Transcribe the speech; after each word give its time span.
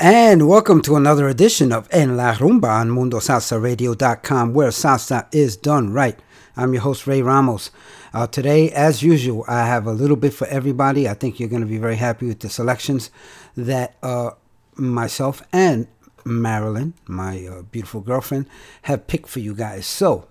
And 0.00 0.46
welcome 0.46 0.80
to 0.82 0.94
another 0.94 1.26
edition 1.26 1.72
of 1.72 1.88
En 1.90 2.16
La 2.16 2.32
Rumba 2.34 2.68
on 2.68 2.90
MundoSalsaRadio.com, 2.90 4.54
where 4.54 4.68
salsa 4.68 5.26
is 5.34 5.56
done 5.56 5.92
right. 5.92 6.16
I'm 6.56 6.72
your 6.72 6.82
host, 6.82 7.08
Ray 7.08 7.20
Ramos. 7.20 7.72
Uh, 8.14 8.28
today, 8.28 8.70
as 8.70 9.02
usual, 9.02 9.44
I 9.48 9.66
have 9.66 9.88
a 9.88 9.92
little 9.92 10.14
bit 10.14 10.34
for 10.34 10.46
everybody. 10.46 11.08
I 11.08 11.14
think 11.14 11.40
you're 11.40 11.48
going 11.48 11.62
to 11.62 11.66
be 11.66 11.78
very 11.78 11.96
happy 11.96 12.28
with 12.28 12.38
the 12.38 12.48
selections 12.48 13.10
that 13.56 13.96
uh, 14.00 14.30
myself 14.76 15.42
and 15.52 15.88
Marilyn, 16.24 16.94
my 17.08 17.44
uh, 17.44 17.62
beautiful 17.62 18.00
girlfriend, 18.00 18.46
have 18.82 19.08
picked 19.08 19.28
for 19.28 19.40
you 19.40 19.52
guys. 19.52 19.84
So, 19.84 20.28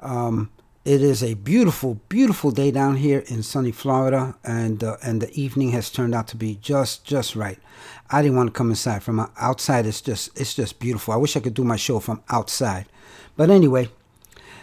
um, 0.00 0.50
it 0.82 1.02
is 1.02 1.22
a 1.22 1.34
beautiful, 1.34 2.00
beautiful 2.08 2.50
day 2.50 2.70
down 2.70 2.96
here 2.96 3.22
in 3.26 3.42
sunny 3.42 3.72
Florida, 3.72 4.36
and 4.42 4.82
uh, 4.82 4.96
and 5.02 5.20
the 5.20 5.30
evening 5.38 5.72
has 5.72 5.90
turned 5.90 6.14
out 6.14 6.26
to 6.28 6.36
be 6.38 6.54
just 6.54 7.04
just 7.04 7.36
right. 7.36 7.58
I 8.12 8.22
didn't 8.22 8.36
want 8.36 8.48
to 8.48 8.52
come 8.52 8.70
inside. 8.70 9.02
From 9.02 9.30
outside, 9.38 9.86
it's 9.86 10.00
just 10.00 10.38
it's 10.38 10.54
just 10.54 10.78
beautiful. 10.78 11.14
I 11.14 11.16
wish 11.16 11.36
I 11.36 11.40
could 11.40 11.54
do 11.54 11.64
my 11.64 11.76
show 11.76 12.00
from 12.00 12.22
outside, 12.28 12.86
but 13.36 13.50
anyway, 13.50 13.88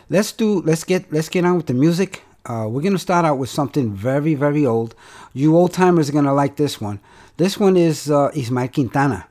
let's 0.09 0.31
do 0.31 0.61
let's 0.61 0.83
get 0.83 1.11
let's 1.11 1.29
get 1.29 1.45
on 1.45 1.57
with 1.57 1.67
the 1.67 1.73
music. 1.73 2.23
Uh, 2.45 2.67
we're 2.69 2.81
gonna 2.81 2.97
start 2.97 3.25
out 3.25 3.37
with 3.37 3.49
something 3.49 3.93
very 3.93 4.33
very 4.35 4.65
old. 4.65 4.95
You 5.33 5.55
old 5.55 5.73
timers 5.73 6.09
are 6.09 6.13
gonna 6.13 6.33
like 6.33 6.55
this 6.55 6.79
one. 6.81 6.99
This 7.37 7.59
one 7.59 7.77
is 7.77 8.09
uh, 8.09 8.31
Ismael 8.33 8.69
Quintana, 8.69 9.27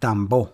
Tambo. 0.00 0.52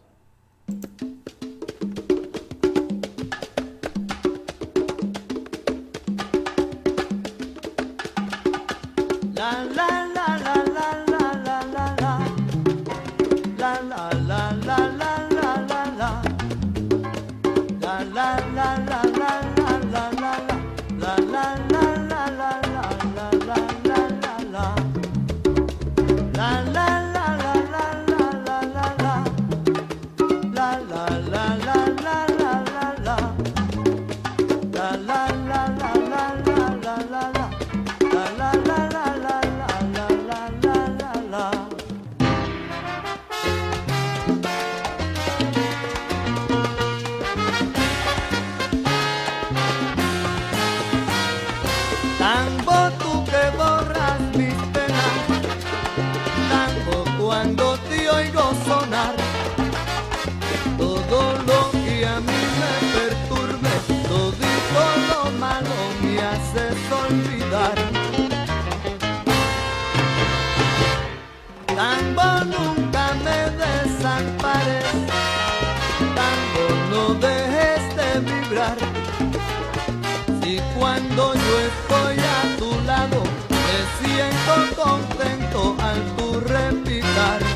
Cuando 81.14 81.34
yo 81.34 81.61
estoy 81.61 82.17
a 82.24 82.56
tu 82.56 82.86
lado, 82.86 83.23
me 83.50 84.08
siento 84.08 84.83
contento 84.83 85.77
al 85.78 86.17
tu 86.17 86.40
repitar. 86.40 87.52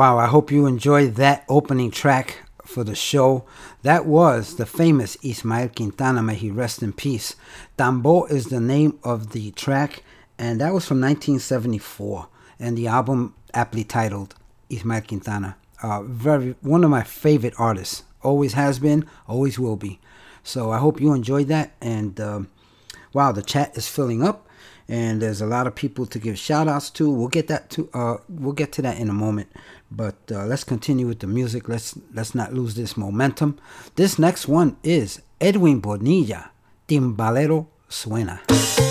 Wow, 0.00 0.16
I 0.16 0.28
hope 0.28 0.50
you 0.50 0.64
enjoyed 0.64 1.16
that 1.16 1.44
opening 1.46 1.90
track 1.90 2.38
for 2.64 2.84
the 2.84 2.94
show. 2.94 3.44
That 3.82 4.06
was 4.06 4.56
the 4.56 4.64
famous 4.64 5.18
Ismael 5.22 5.68
Quintana, 5.68 6.22
may 6.22 6.36
he 6.36 6.50
rest 6.50 6.82
in 6.82 6.94
peace. 6.94 7.36
Tambo 7.76 8.24
is 8.24 8.46
the 8.46 8.60
name 8.60 8.98
of 9.04 9.32
the 9.32 9.50
track, 9.50 10.02
and 10.38 10.58
that 10.58 10.72
was 10.72 10.86
from 10.86 11.02
1974, 11.02 12.28
and 12.58 12.78
the 12.78 12.86
album 12.86 13.34
aptly 13.52 13.84
titled 13.84 14.34
Ismael 14.70 15.02
Quintana. 15.02 15.58
Uh, 15.82 16.00
very 16.04 16.54
one 16.62 16.82
of 16.82 16.88
my 16.88 17.02
favorite 17.02 17.52
artists. 17.58 18.04
Always 18.22 18.54
has 18.54 18.78
been, 18.78 19.04
always 19.28 19.58
will 19.58 19.76
be. 19.76 20.00
So 20.42 20.70
I 20.70 20.78
hope 20.78 20.98
you 20.98 21.12
enjoyed 21.12 21.48
that. 21.48 21.72
And 21.82 22.18
um, 22.18 22.48
wow, 23.12 23.32
the 23.32 23.42
chat 23.42 23.76
is 23.76 23.86
filling 23.86 24.24
up 24.24 24.48
and 24.90 25.22
there's 25.22 25.40
a 25.40 25.46
lot 25.46 25.68
of 25.68 25.74
people 25.76 26.04
to 26.04 26.18
give 26.18 26.36
shout 26.36 26.66
outs 26.66 26.90
to. 26.90 27.08
We'll 27.08 27.28
get 27.28 27.46
that 27.46 27.70
to 27.70 27.88
uh 27.94 28.16
we'll 28.28 28.52
get 28.52 28.72
to 28.72 28.82
that 28.82 28.98
in 28.98 29.08
a 29.08 29.12
moment. 29.12 29.48
But 29.90 30.16
uh, 30.30 30.44
let's 30.46 30.64
continue 30.64 31.06
with 31.06 31.20
the 31.20 31.28
music. 31.28 31.68
Let's 31.68 31.96
let's 32.12 32.34
not 32.34 32.52
lose 32.52 32.74
this 32.74 32.96
momentum. 32.96 33.58
This 33.94 34.18
next 34.18 34.48
one 34.48 34.76
is 34.82 35.22
Edwin 35.40 35.80
Bonilla, 35.80 36.50
Timbalero 36.88 37.68
Suena. 37.88 38.89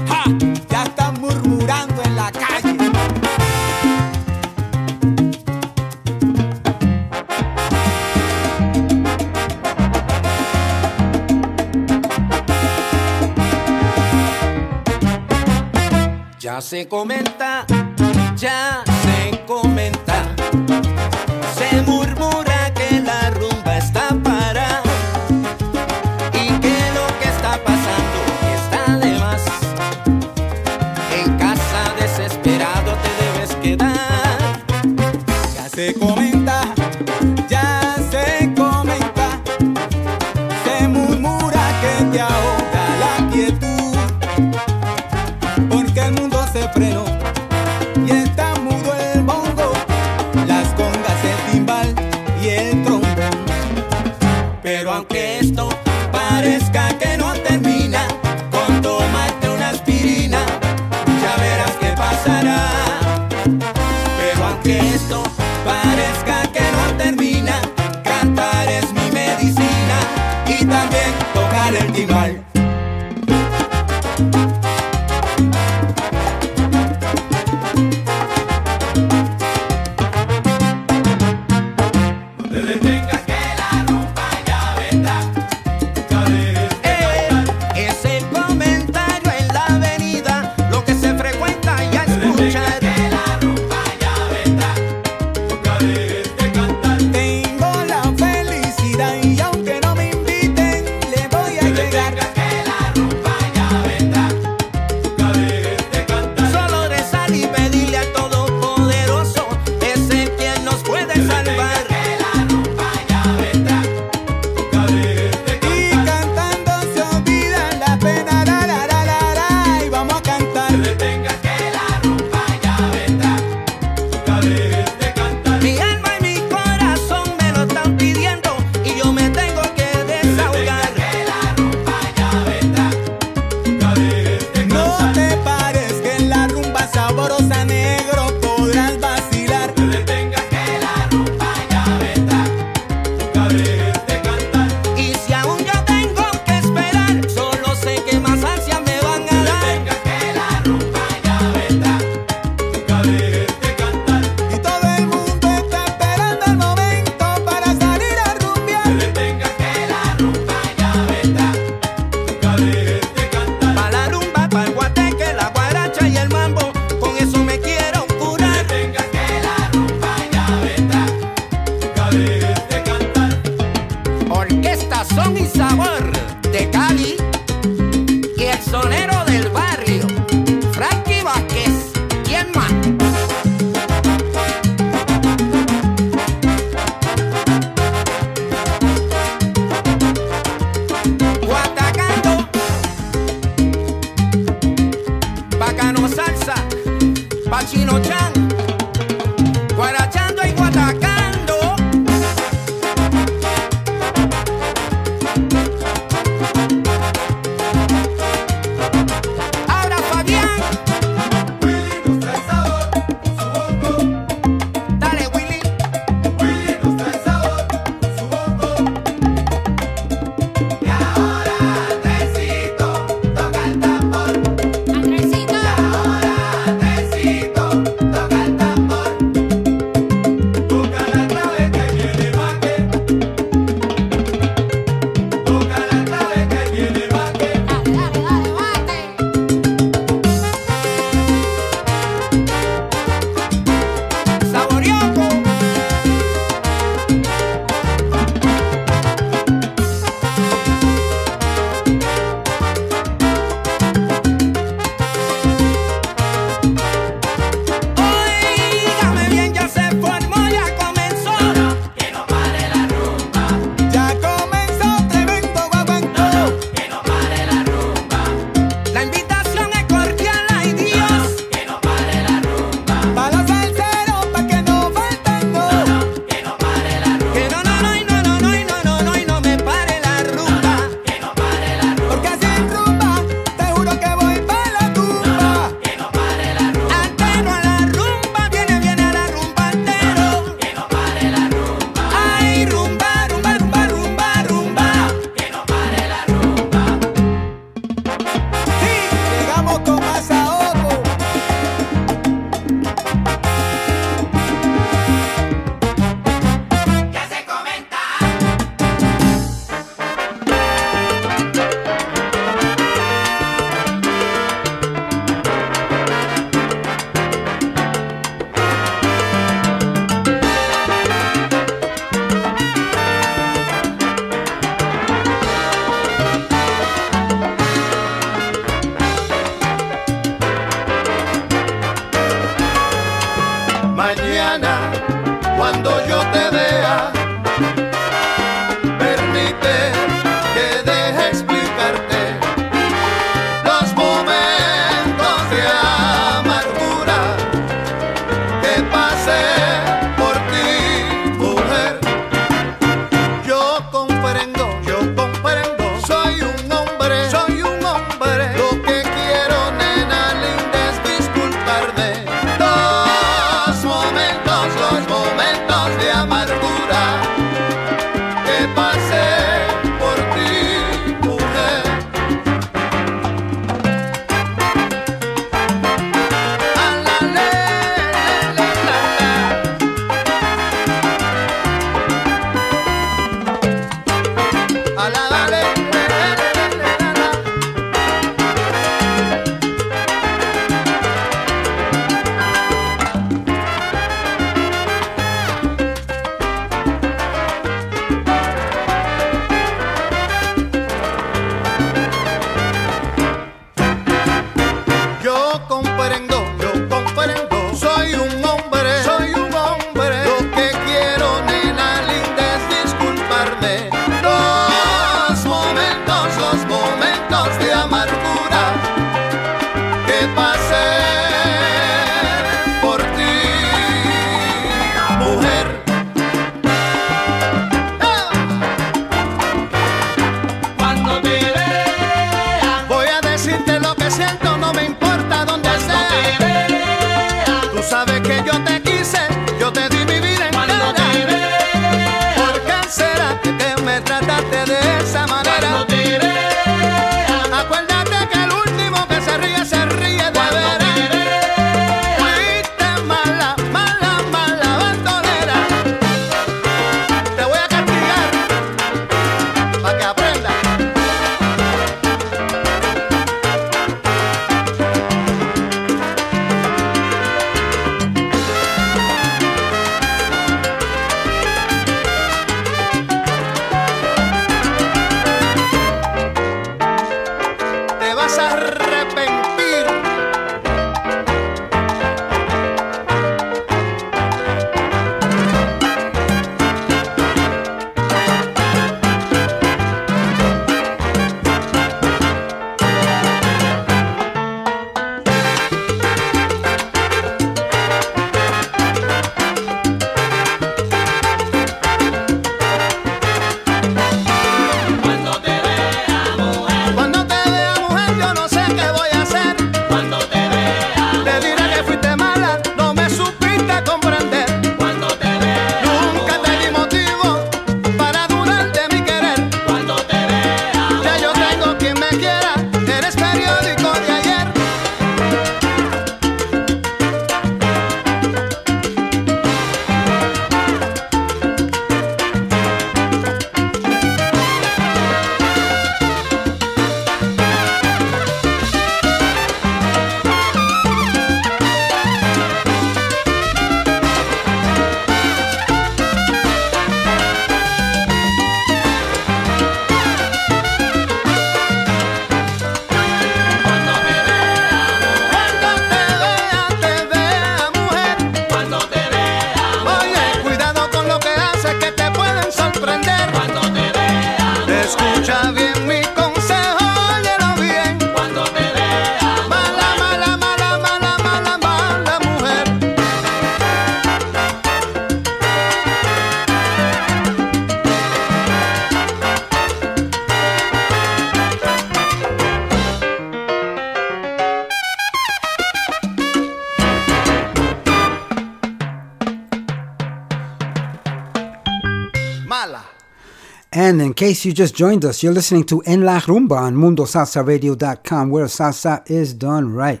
case 594.16 594.46
you 594.46 594.52
just 594.54 594.74
joined 594.74 595.04
us, 595.04 595.22
you're 595.22 595.32
listening 595.32 595.64
to 595.64 595.82
En 595.82 596.00
La 596.00 596.18
Rumba 596.20 596.58
on 596.58 596.74
MundoSalsaRadio.com, 596.74 598.30
where 598.30 598.46
salsa 598.46 599.08
is 599.10 599.34
done 599.34 599.74
right. 599.74 600.00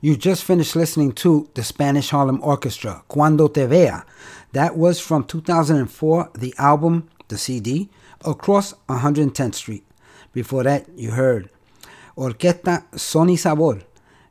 You 0.00 0.16
just 0.16 0.44
finished 0.44 0.74
listening 0.74 1.12
to 1.24 1.50
the 1.52 1.62
Spanish 1.62 2.08
Harlem 2.08 2.40
Orchestra, 2.42 3.04
Cuando 3.06 3.48
Te 3.48 3.66
Vea. 3.66 4.02
That 4.52 4.78
was 4.78 4.98
from 4.98 5.24
2004, 5.24 6.30
the 6.34 6.54
album, 6.56 7.10
the 7.28 7.36
CD, 7.36 7.90
Across 8.24 8.72
110th 8.88 9.54
Street. 9.54 9.84
Before 10.32 10.62
that, 10.62 10.88
you 10.96 11.10
heard 11.10 11.50
Orquesta 12.16 12.84
Sony 12.92 13.38
Sabor, 13.38 13.82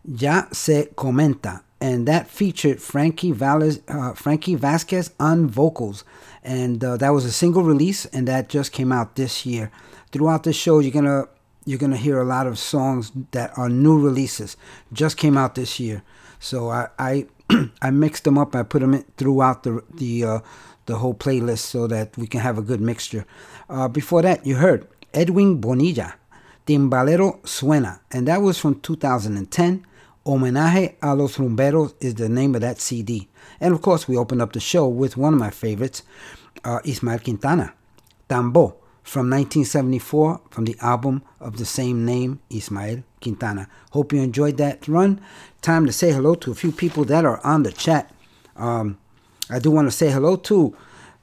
Ya 0.06 0.48
Se 0.52 0.88
Comenta, 0.96 1.62
and 1.80 2.08
that 2.08 2.28
featured 2.30 2.82
Frankie, 2.82 3.32
Valles, 3.32 3.80
uh, 3.88 4.14
Frankie 4.14 4.56
Vasquez 4.56 5.12
on 5.20 5.48
vocals 5.48 6.04
and 6.44 6.84
uh, 6.84 6.98
that 6.98 7.10
was 7.10 7.26
a 7.26 7.32
single 7.32 7.64
release, 7.64 8.06
and 8.06 8.28
that 8.28 8.50
just 8.50 8.72
came 8.72 8.92
out 8.92 9.16
this 9.16 9.46
year. 9.46 9.72
Throughout 10.12 10.44
the 10.44 10.54
show, 10.54 10.80
you're 10.80 10.92
gonna 10.92 11.28
you're 11.66 11.80
gonna 11.80 11.98
hear 11.98 12.20
a 12.20 12.26
lot 12.26 12.48
of 12.48 12.58
songs 12.58 13.12
that 13.32 13.58
are 13.58 13.70
new 13.70 14.00
releases, 14.00 14.58
just 14.92 15.18
came 15.18 15.38
out 15.38 15.56
this 15.56 15.80
year. 15.80 16.04
So 16.40 16.70
I 16.70 16.88
I, 16.98 17.28
I 17.82 17.92
mixed 17.92 18.24
them 18.24 18.38
up. 18.38 18.56
I 18.56 18.64
put 18.64 18.82
them 18.82 18.94
in 18.94 19.06
throughout 19.18 19.64
the 19.64 19.84
the 19.94 20.24
uh, 20.24 20.40
the 20.86 20.98
whole 20.98 21.14
playlist 21.14 21.60
so 21.60 21.88
that 21.88 22.18
we 22.18 22.28
can 22.28 22.42
have 22.42 22.58
a 22.58 22.64
good 22.64 22.82
mixture. 22.82 23.26
Uh, 23.70 23.88
before 23.88 24.22
that, 24.24 24.46
you 24.46 24.56
heard 24.56 24.88
Edwin 25.14 25.62
Bonilla, 25.62 26.16
Timbalero 26.66 27.40
Suena, 27.44 28.00
and 28.12 28.28
that 28.28 28.42
was 28.42 28.58
from 28.58 28.80
2010. 28.82 29.86
Homenaje 30.26 30.96
a 31.02 31.16
los 31.16 31.38
Rumberos 31.38 31.96
is 32.02 32.16
the 32.16 32.30
name 32.30 32.54
of 32.54 32.62
that 32.62 32.80
CD. 32.82 33.29
And 33.60 33.74
of 33.74 33.82
course, 33.82 34.08
we 34.08 34.18
opened 34.18 34.42
up 34.42 34.54
the 34.54 34.60
show 34.60 34.88
with 34.88 35.18
one 35.18 35.34
of 35.34 35.40
my 35.40 35.50
favorites, 35.50 36.04
uh, 36.64 36.80
Ismael 36.84 37.20
Quintana, 37.20 37.74
Tambo, 38.28 38.76
from 39.04 39.30
1974, 39.30 40.42
from 40.52 40.66
the 40.66 40.76
album 40.82 41.24
of 41.40 41.58
the 41.58 41.66
same 41.66 42.06
name, 42.06 42.40
Ismael 42.50 43.04
Quintana. 43.22 43.68
Hope 43.92 44.14
you 44.14 44.22
enjoyed 44.22 44.58
that 44.58 44.88
run. 44.88 45.20
Time 45.62 45.86
to 45.88 45.92
say 45.92 46.12
hello 46.12 46.36
to 46.36 46.52
a 46.52 46.56
few 46.56 46.72
people 46.72 47.06
that 47.06 47.26
are 47.26 47.44
on 47.44 47.64
the 47.64 47.72
chat. 47.72 48.12
Um, 48.56 49.00
I 49.50 49.58
do 49.58 49.72
want 49.72 49.88
to 49.88 49.92
say 49.92 50.12
hello 50.12 50.36
to, 50.36 50.76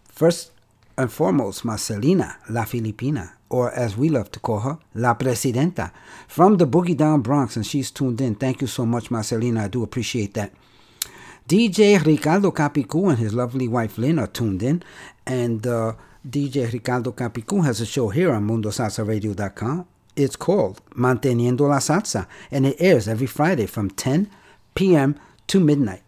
first 0.08 0.50
and 0.98 1.12
foremost, 1.12 1.64
Marcelina 1.64 2.36
La 2.50 2.64
Filipina, 2.64 3.34
or 3.48 3.70
as 3.72 3.96
we 3.96 4.08
love 4.08 4.32
to 4.32 4.40
call 4.40 4.60
her, 4.60 4.78
La 4.94 5.14
Presidenta, 5.14 5.92
from 6.26 6.56
the 6.56 6.66
Boogie 6.66 6.96
Down 6.96 7.20
Bronx, 7.20 7.54
and 7.54 7.64
she's 7.64 7.90
tuned 7.92 8.20
in. 8.20 8.34
Thank 8.34 8.62
you 8.62 8.66
so 8.66 8.84
much, 8.84 9.10
Marcelina. 9.10 9.64
I 9.64 9.68
do 9.68 9.84
appreciate 9.84 10.34
that. 10.34 10.52
DJ 11.48 12.04
Ricardo 12.04 12.50
Capicu 12.50 13.08
and 13.08 13.18
his 13.18 13.32
lovely 13.32 13.68
wife 13.68 13.98
Lynn 13.98 14.18
are 14.18 14.26
tuned 14.26 14.64
in, 14.64 14.82
and 15.24 15.64
uh, 15.64 15.92
DJ 16.28 16.72
Ricardo 16.72 17.12
Capicu 17.12 17.64
has 17.64 17.80
a 17.80 17.86
show 17.86 18.08
here 18.08 18.34
on 18.34 18.48
MundoSalsaRadio.com. 18.48 19.86
It's 20.16 20.34
called 20.34 20.80
Manteniendo 20.90 21.68
la 21.68 21.78
Salsa, 21.78 22.26
and 22.50 22.66
it 22.66 22.76
airs 22.80 23.06
every 23.06 23.28
Friday 23.28 23.66
from 23.66 23.90
10 23.90 24.28
p.m. 24.74 25.14
to 25.46 25.60
midnight. 25.60 26.02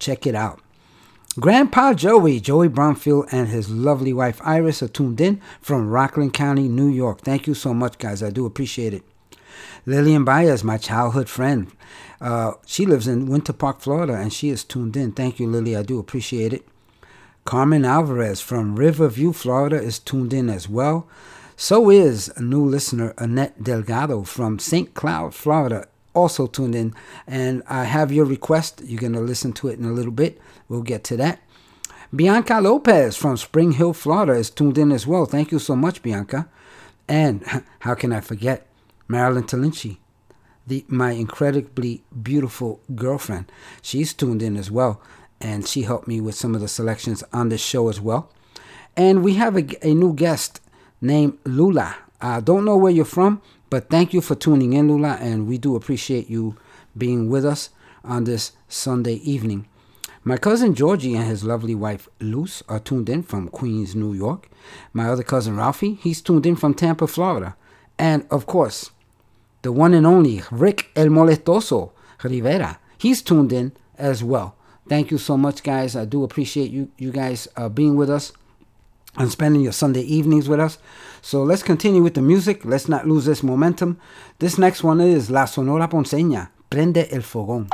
Check 0.00 0.26
it 0.26 0.34
out. 0.34 0.60
Grandpa 1.38 1.94
Joey, 1.94 2.40
Joey 2.40 2.66
Bromfield, 2.66 3.28
and 3.30 3.46
his 3.46 3.70
lovely 3.70 4.12
wife 4.12 4.40
Iris 4.44 4.82
are 4.82 4.88
tuned 4.88 5.20
in 5.20 5.40
from 5.60 5.88
Rockland 5.88 6.34
County, 6.34 6.66
New 6.66 6.88
York. 6.88 7.20
Thank 7.20 7.46
you 7.46 7.54
so 7.54 7.72
much, 7.72 7.98
guys. 7.98 8.24
I 8.24 8.30
do 8.30 8.44
appreciate 8.44 8.92
it. 8.94 9.04
Lillian 9.86 10.24
Baez, 10.24 10.64
my 10.64 10.78
childhood 10.78 11.28
friend. 11.28 11.70
Uh, 12.20 12.52
she 12.66 12.84
lives 12.84 13.08
in 13.08 13.26
Winter 13.26 13.52
Park, 13.52 13.80
Florida, 13.80 14.14
and 14.14 14.32
she 14.32 14.50
is 14.50 14.64
tuned 14.64 14.96
in. 14.96 15.12
Thank 15.12 15.40
you, 15.40 15.48
Lily. 15.48 15.76
I 15.76 15.82
do 15.82 15.98
appreciate 15.98 16.52
it. 16.52 16.66
Carmen 17.44 17.84
Alvarez 17.84 18.40
from 18.40 18.76
Riverview, 18.76 19.32
Florida, 19.32 19.80
is 19.80 19.98
tuned 19.98 20.32
in 20.32 20.50
as 20.50 20.68
well. 20.68 21.08
So 21.56 21.90
is 21.90 22.30
a 22.36 22.42
new 22.42 22.64
listener, 22.64 23.14
Annette 23.18 23.62
Delgado 23.62 24.22
from 24.22 24.58
St. 24.58 24.94
Cloud, 24.94 25.34
Florida, 25.34 25.88
also 26.14 26.46
tuned 26.46 26.74
in. 26.74 26.94
And 27.26 27.62
I 27.66 27.84
have 27.84 28.12
your 28.12 28.24
request. 28.24 28.82
You're 28.84 29.00
going 29.00 29.12
to 29.14 29.20
listen 29.20 29.52
to 29.54 29.68
it 29.68 29.78
in 29.78 29.84
a 29.84 29.92
little 29.92 30.12
bit. 30.12 30.40
We'll 30.68 30.82
get 30.82 31.04
to 31.04 31.16
that. 31.18 31.40
Bianca 32.14 32.60
Lopez 32.60 33.16
from 33.16 33.36
Spring 33.36 33.72
Hill, 33.72 33.92
Florida 33.92 34.32
is 34.32 34.50
tuned 34.50 34.78
in 34.78 34.90
as 34.90 35.06
well. 35.06 35.26
Thank 35.26 35.52
you 35.52 35.58
so 35.58 35.76
much, 35.76 36.02
Bianca. 36.02 36.48
And 37.08 37.44
how 37.80 37.94
can 37.94 38.12
I 38.12 38.20
forget 38.20 38.66
Marilyn 39.06 39.44
Talinci, 39.44 39.98
the 40.70 40.84
my 40.88 41.10
incredibly 41.10 42.02
beautiful 42.22 42.80
girlfriend. 42.94 43.52
She's 43.82 44.14
tuned 44.14 44.42
in 44.42 44.56
as 44.56 44.70
well, 44.70 45.02
and 45.40 45.66
she 45.66 45.82
helped 45.82 46.08
me 46.08 46.20
with 46.20 46.34
some 46.34 46.54
of 46.54 46.62
the 46.62 46.68
selections 46.68 47.22
on 47.32 47.50
this 47.50 47.60
show 47.60 47.88
as 47.88 48.00
well. 48.00 48.32
And 48.96 49.22
we 49.22 49.34
have 49.34 49.56
a, 49.56 49.86
a 49.86 49.92
new 49.92 50.14
guest 50.14 50.60
named 51.00 51.38
Lula. 51.44 51.96
I 52.20 52.40
don't 52.40 52.64
know 52.64 52.76
where 52.76 52.92
you're 52.92 53.04
from, 53.04 53.42
but 53.68 53.90
thank 53.90 54.14
you 54.14 54.20
for 54.20 54.34
tuning 54.34 54.72
in, 54.72 54.88
Lula, 54.88 55.18
and 55.20 55.46
we 55.46 55.58
do 55.58 55.76
appreciate 55.76 56.30
you 56.30 56.56
being 56.96 57.28
with 57.28 57.44
us 57.44 57.70
on 58.04 58.24
this 58.24 58.52
Sunday 58.68 59.14
evening. 59.14 59.66
My 60.22 60.36
cousin 60.36 60.74
Georgie 60.74 61.14
and 61.14 61.24
his 61.24 61.44
lovely 61.44 61.74
wife 61.74 62.08
Luce 62.20 62.62
are 62.68 62.78
tuned 62.78 63.08
in 63.08 63.22
from 63.22 63.48
Queens, 63.48 63.96
New 63.96 64.12
York. 64.12 64.50
My 64.92 65.08
other 65.08 65.22
cousin 65.22 65.56
Ralphie, 65.56 65.94
he's 65.94 66.20
tuned 66.20 66.46
in 66.46 66.56
from 66.56 66.74
Tampa, 66.74 67.06
Florida. 67.06 67.56
And 67.98 68.26
of 68.30 68.46
course, 68.46 68.90
the 69.62 69.72
one 69.72 69.94
and 69.94 70.06
only 70.06 70.42
Rick 70.50 70.90
El 70.96 71.06
Molestoso 71.08 71.92
Rivera, 72.22 72.78
he's 72.98 73.22
tuned 73.22 73.52
in 73.52 73.72
as 73.96 74.22
well. 74.24 74.56
Thank 74.88 75.10
you 75.10 75.18
so 75.18 75.36
much, 75.36 75.62
guys. 75.62 75.94
I 75.94 76.04
do 76.04 76.24
appreciate 76.24 76.70
you, 76.70 76.90
you 76.98 77.12
guys 77.12 77.46
uh, 77.56 77.68
being 77.68 77.96
with 77.96 78.10
us 78.10 78.32
and 79.16 79.30
spending 79.30 79.62
your 79.62 79.72
Sunday 79.72 80.02
evenings 80.02 80.48
with 80.48 80.60
us. 80.60 80.78
So 81.22 81.42
let's 81.42 81.62
continue 81.62 82.02
with 82.02 82.14
the 82.14 82.22
music. 82.22 82.64
Let's 82.64 82.88
not 82.88 83.06
lose 83.06 83.24
this 83.24 83.42
momentum. 83.42 83.98
This 84.38 84.58
next 84.58 84.82
one 84.82 85.00
is 85.00 85.30
La 85.30 85.44
Sonora 85.44 85.88
Ponceña, 85.88 86.50
Prende 86.70 87.12
el 87.12 87.22
Fogón. 87.22 87.68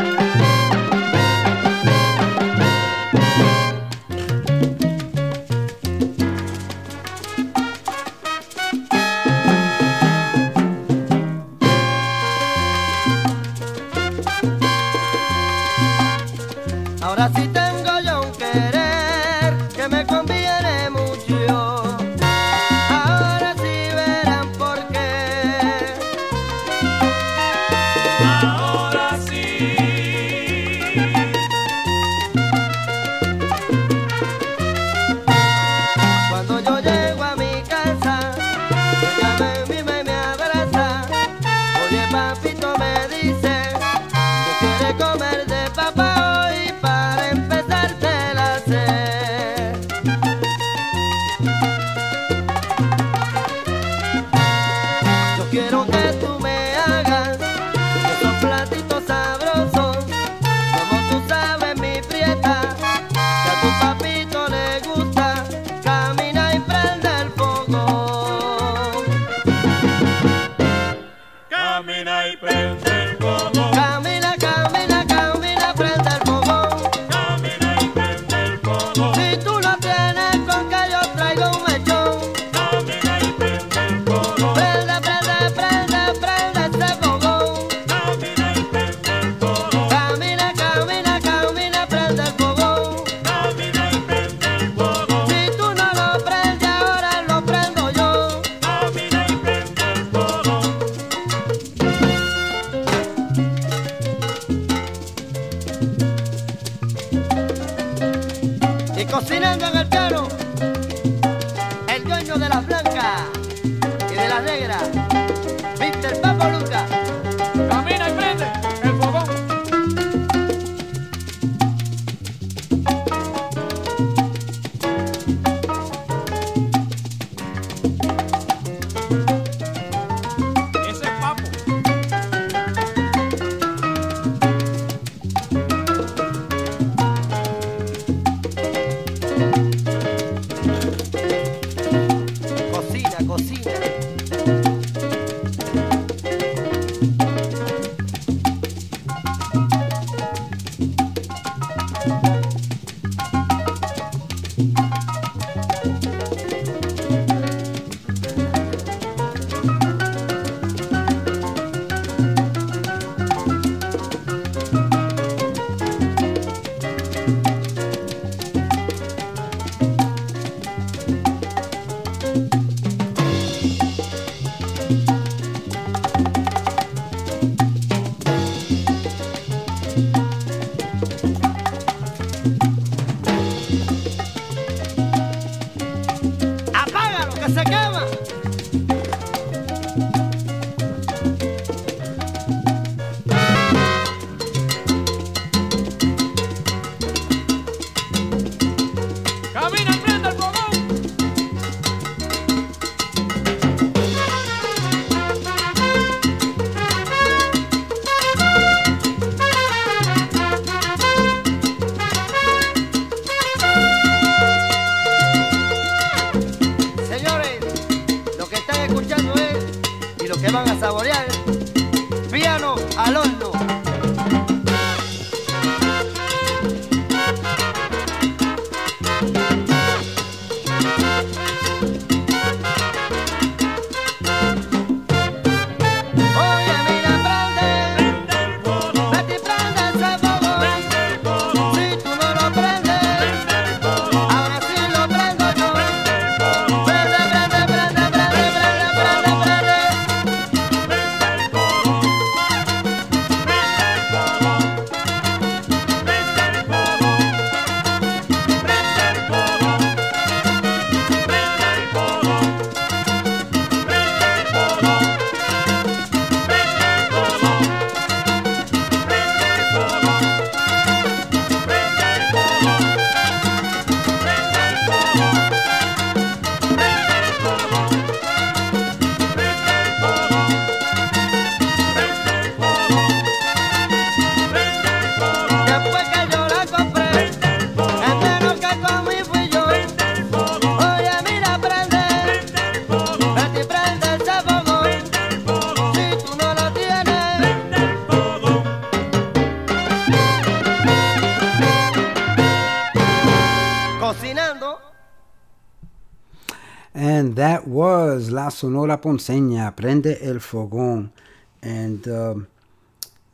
La 308.96 309.02
Ponceña, 309.02 309.76
Prende 309.76 310.16
el 310.22 310.40
Fogón. 310.40 311.12
And 311.60 312.08
um, 312.08 312.46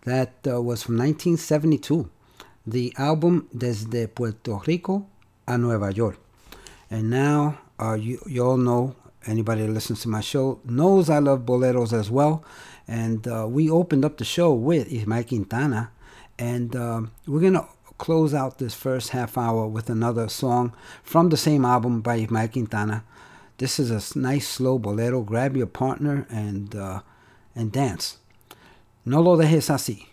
that 0.04 0.32
uh, 0.44 0.60
was 0.60 0.82
from 0.82 0.98
1972. 0.98 2.10
The 2.66 2.92
album 2.98 3.46
Desde 3.56 4.08
Puerto 4.08 4.60
Rico 4.66 5.06
a 5.46 5.56
Nueva 5.56 5.92
York. 5.92 6.18
And 6.90 7.10
now, 7.10 7.60
uh, 7.80 7.94
you, 7.94 8.20
you 8.26 8.44
all 8.44 8.56
know, 8.56 8.96
anybody 9.24 9.62
that 9.62 9.72
listens 9.72 10.00
to 10.02 10.08
my 10.08 10.20
show 10.20 10.58
knows 10.64 11.08
I 11.08 11.20
love 11.20 11.46
boleros 11.46 11.92
as 11.92 12.10
well. 12.10 12.44
And 12.88 13.28
uh, 13.28 13.46
we 13.48 13.70
opened 13.70 14.04
up 14.04 14.18
the 14.18 14.24
show 14.24 14.52
with 14.52 14.92
Ismael 14.92 15.22
Quintana. 15.22 15.92
And 16.40 16.74
um, 16.74 17.12
we're 17.24 17.40
going 17.40 17.52
to 17.52 17.66
close 17.98 18.34
out 18.34 18.58
this 18.58 18.74
first 18.74 19.10
half 19.10 19.38
hour 19.38 19.68
with 19.68 19.88
another 19.88 20.28
song 20.28 20.72
from 21.04 21.28
the 21.28 21.36
same 21.36 21.64
album 21.64 22.00
by 22.00 22.16
Ismael 22.16 22.48
Quintana. 22.48 23.04
This 23.62 23.78
is 23.78 23.92
a 23.92 24.18
nice 24.18 24.48
slow 24.48 24.76
bolero. 24.76 25.22
Grab 25.22 25.56
your 25.56 25.68
partner 25.68 26.26
and 26.28 26.74
uh, 26.74 27.02
and 27.54 27.70
dance. 27.70 28.18
No 29.04 29.20
lo 29.22 29.36
dejes 29.36 29.70
así. 29.70 30.08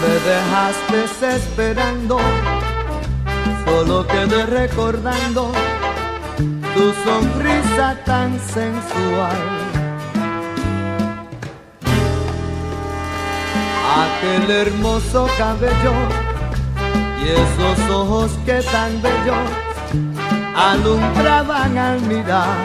Me 0.00 0.12
dejaste 0.24 1.34
esperando, 1.36 2.20
solo 3.64 4.06
quedé 4.06 4.46
recordando 4.46 5.50
tu 6.36 6.92
sonrisa 7.04 8.04
tan 8.04 8.38
sensual. 8.38 9.65
Aquel 13.94 14.50
hermoso 14.50 15.28
cabello 15.38 15.94
y 17.22 17.28
esos 17.28 17.90
ojos 17.90 18.30
que 18.44 18.60
tan 18.62 19.00
bellos 19.00 19.48
alumbraban 20.56 21.78
al 21.78 22.00
mirar. 22.02 22.56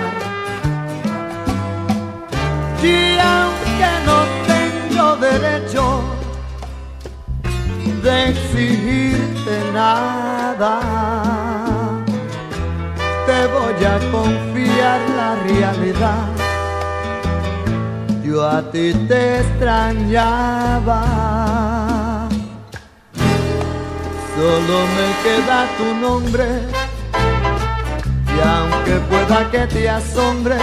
Y 2.83 3.17
aunque 3.19 3.91
no 4.05 4.17
tengo 4.47 5.15
derecho 5.17 6.01
de 8.03 8.29
exigirte 8.29 9.71
nada. 9.73 10.79
Te 13.25 13.47
voy 13.47 13.85
a 13.85 13.99
confiar 14.11 14.99
la 15.15 15.35
realidad. 15.35 16.30
Yo 18.31 18.47
a 18.47 18.61
ti 18.71 18.93
te 19.09 19.41
extrañaba. 19.41 21.01
Solo 24.35 24.77
me 24.95 25.07
queda 25.23 25.59
tu 25.77 25.87
nombre. 26.05 26.47
Y 28.33 28.37
aunque 28.55 28.93
pueda 29.09 29.51
que 29.51 29.67
te 29.67 29.89
asombre, 29.89 30.55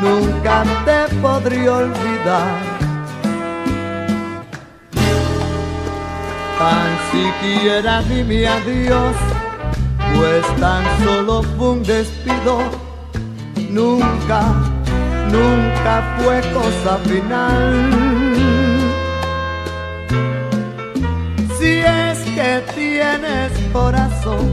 nunca 0.00 0.62
te 0.84 1.12
podré 1.16 1.68
olvidar. 1.68 2.72
tan 6.56 6.90
siquiera 7.10 8.02
dime 8.02 8.46
adiós, 8.46 9.16
pues 10.14 10.46
tan 10.60 10.84
solo 11.02 11.42
fue 11.56 11.70
un 11.70 11.82
despido, 11.82 12.60
nunca, 13.68 14.40
nunca 15.32 15.94
fue 16.18 16.40
cosa 16.52 16.98
final. 16.98 17.74
Si 21.58 21.72
es 21.78 22.18
que 22.36 22.62
tienes 22.74 23.52
corazón, 23.72 24.52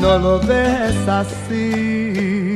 no 0.00 0.18
lo 0.18 0.38
dejes 0.38 1.08
así. 1.08 2.51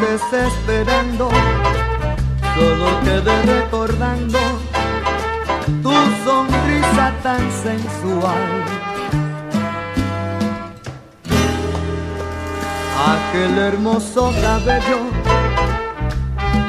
Desesperando, 0.00 1.28
solo 2.54 3.00
quedé 3.04 3.42
recordando 3.42 4.38
tu 5.82 5.92
sonrisa 6.24 7.12
tan 7.22 7.40
sensual. 7.62 8.64
Aquel 13.14 13.58
hermoso 13.58 14.32
cabello 14.42 15.00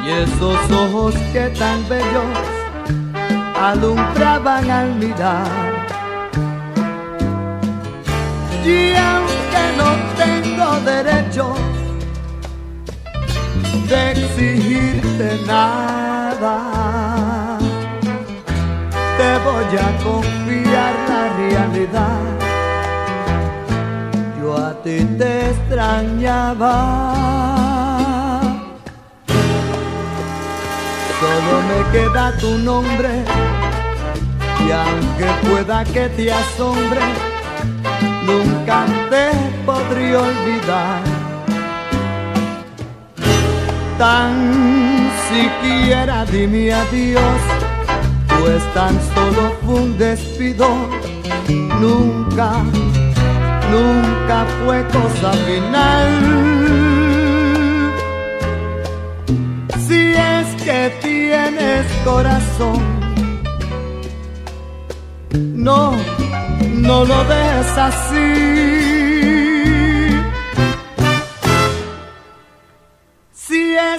y 0.05 0.09
esos 0.09 0.71
ojos 0.71 1.15
que 1.33 1.49
tan 1.57 1.87
bellos 1.89 2.37
alumbraban 3.61 4.69
al 4.69 4.95
mirar. 4.95 5.47
Y 8.65 8.93
aunque 8.95 9.63
no 9.77 9.89
tengo 10.17 10.79
derecho 10.81 11.68
de 13.89 14.11
exigirte 14.11 15.39
nada. 15.47 16.55
Te 19.17 19.29
voy 19.45 19.77
a 19.77 19.89
confiar 20.03 20.93
la 21.09 21.21
realidad. 21.37 22.21
Yo 24.39 24.55
a 24.55 24.73
ti 24.83 24.97
te 25.17 25.49
extrañaba. 25.49 26.73
Solo 31.19 31.53
me 31.69 31.79
queda 31.91 32.25
tu 32.37 32.51
nombre. 32.59 33.11
Y 34.65 34.71
aunque 34.71 35.27
pueda 35.47 35.83
que 35.83 36.09
te 36.09 36.31
asombre, 36.31 37.01
nunca 38.27 38.85
te 39.09 39.31
podré 39.65 40.15
olvidar 40.15 41.18
tan 43.99 45.11
siquiera 45.29 46.25
dime 46.31 46.71
adiós, 46.71 47.41
pues 48.39 48.63
tan 48.73 48.97
solo 49.13 49.53
fue 49.61 49.75
un 49.75 49.97
despido, 49.97 50.67
nunca, 51.81 52.63
nunca 53.75 54.37
fue 54.57 54.77
cosa 54.87 55.33
final. 55.47 56.07
Si 59.85 60.13
es 60.13 60.47
que 60.63 60.79
tienes 61.01 61.85
corazón, 62.05 62.81
no, 65.55 65.91
no 66.87 67.03
lo 67.03 67.23
dejes 67.25 67.77
así. 67.77 69.08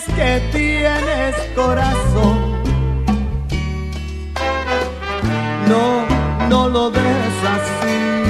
Que 0.05 0.41
tienes 0.53 1.35
corazón, 1.55 2.63
no, 5.69 6.07
no 6.49 6.69
lo 6.69 6.91
dejes 6.91 7.45
así. 7.45 8.30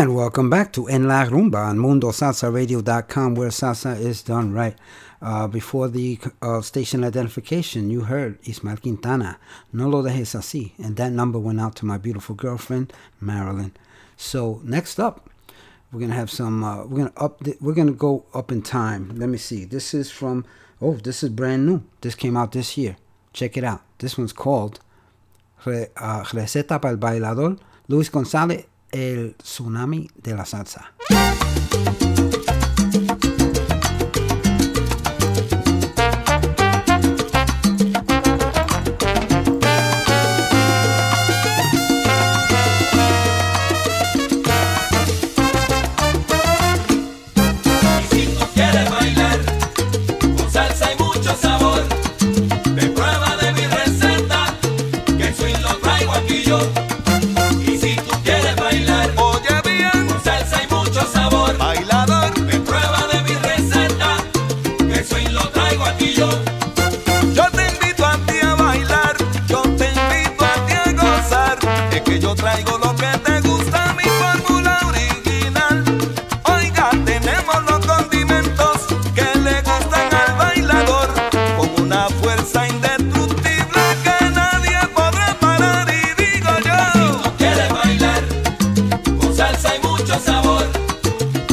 And 0.00 0.14
welcome 0.14 0.48
back 0.48 0.72
to 0.72 0.86
En 0.86 1.06
La 1.06 1.26
Rumba 1.26 1.68
on 1.68 1.76
MundoSalsaRadio.com, 1.76 3.34
where 3.34 3.50
salsa 3.50 4.00
is 4.00 4.22
done 4.22 4.50
right. 4.50 4.74
Uh, 5.20 5.46
before 5.46 5.88
the 5.88 6.18
uh, 6.40 6.62
station 6.62 7.04
identification, 7.04 7.90
you 7.90 8.00
heard 8.00 8.38
Ismael 8.48 8.78
Quintana, 8.78 9.38
No 9.74 9.90
Lo 9.90 10.02
Dejes 10.02 10.34
Así, 10.34 10.72
and 10.82 10.96
that 10.96 11.12
number 11.12 11.38
went 11.38 11.60
out 11.60 11.76
to 11.76 11.84
my 11.84 11.98
beautiful 11.98 12.34
girlfriend, 12.34 12.94
Marilyn. 13.20 13.72
So 14.16 14.62
next 14.64 14.98
up, 14.98 15.28
we're 15.92 16.00
gonna 16.00 16.14
have 16.14 16.30
some. 16.30 16.64
Uh, 16.64 16.86
we're 16.86 16.96
gonna 17.00 17.12
up. 17.18 17.40
The, 17.40 17.58
we're 17.60 17.74
gonna 17.74 17.92
go 17.92 18.24
up 18.32 18.50
in 18.50 18.62
time. 18.62 19.12
Let 19.18 19.28
me 19.28 19.36
see. 19.36 19.66
This 19.66 19.92
is 19.92 20.10
from. 20.10 20.46
Oh, 20.80 20.94
this 20.94 21.22
is 21.22 21.28
brand 21.28 21.66
new. 21.66 21.82
This 22.00 22.14
came 22.14 22.38
out 22.38 22.52
this 22.52 22.78
year. 22.78 22.96
Check 23.34 23.58
it 23.58 23.64
out. 23.64 23.82
This 23.98 24.16
one's 24.16 24.32
called 24.32 24.80
Re, 25.66 25.88
uh, 25.98 26.22
Receta 26.22 26.80
para 26.80 26.92
el 26.92 26.96
Bailador, 26.96 27.58
Luis 27.86 28.08
González 28.08 28.64
el 28.92 29.34
tsunami 29.36 30.08
de 30.14 30.34
la 30.34 30.44
salsa. 30.44 30.92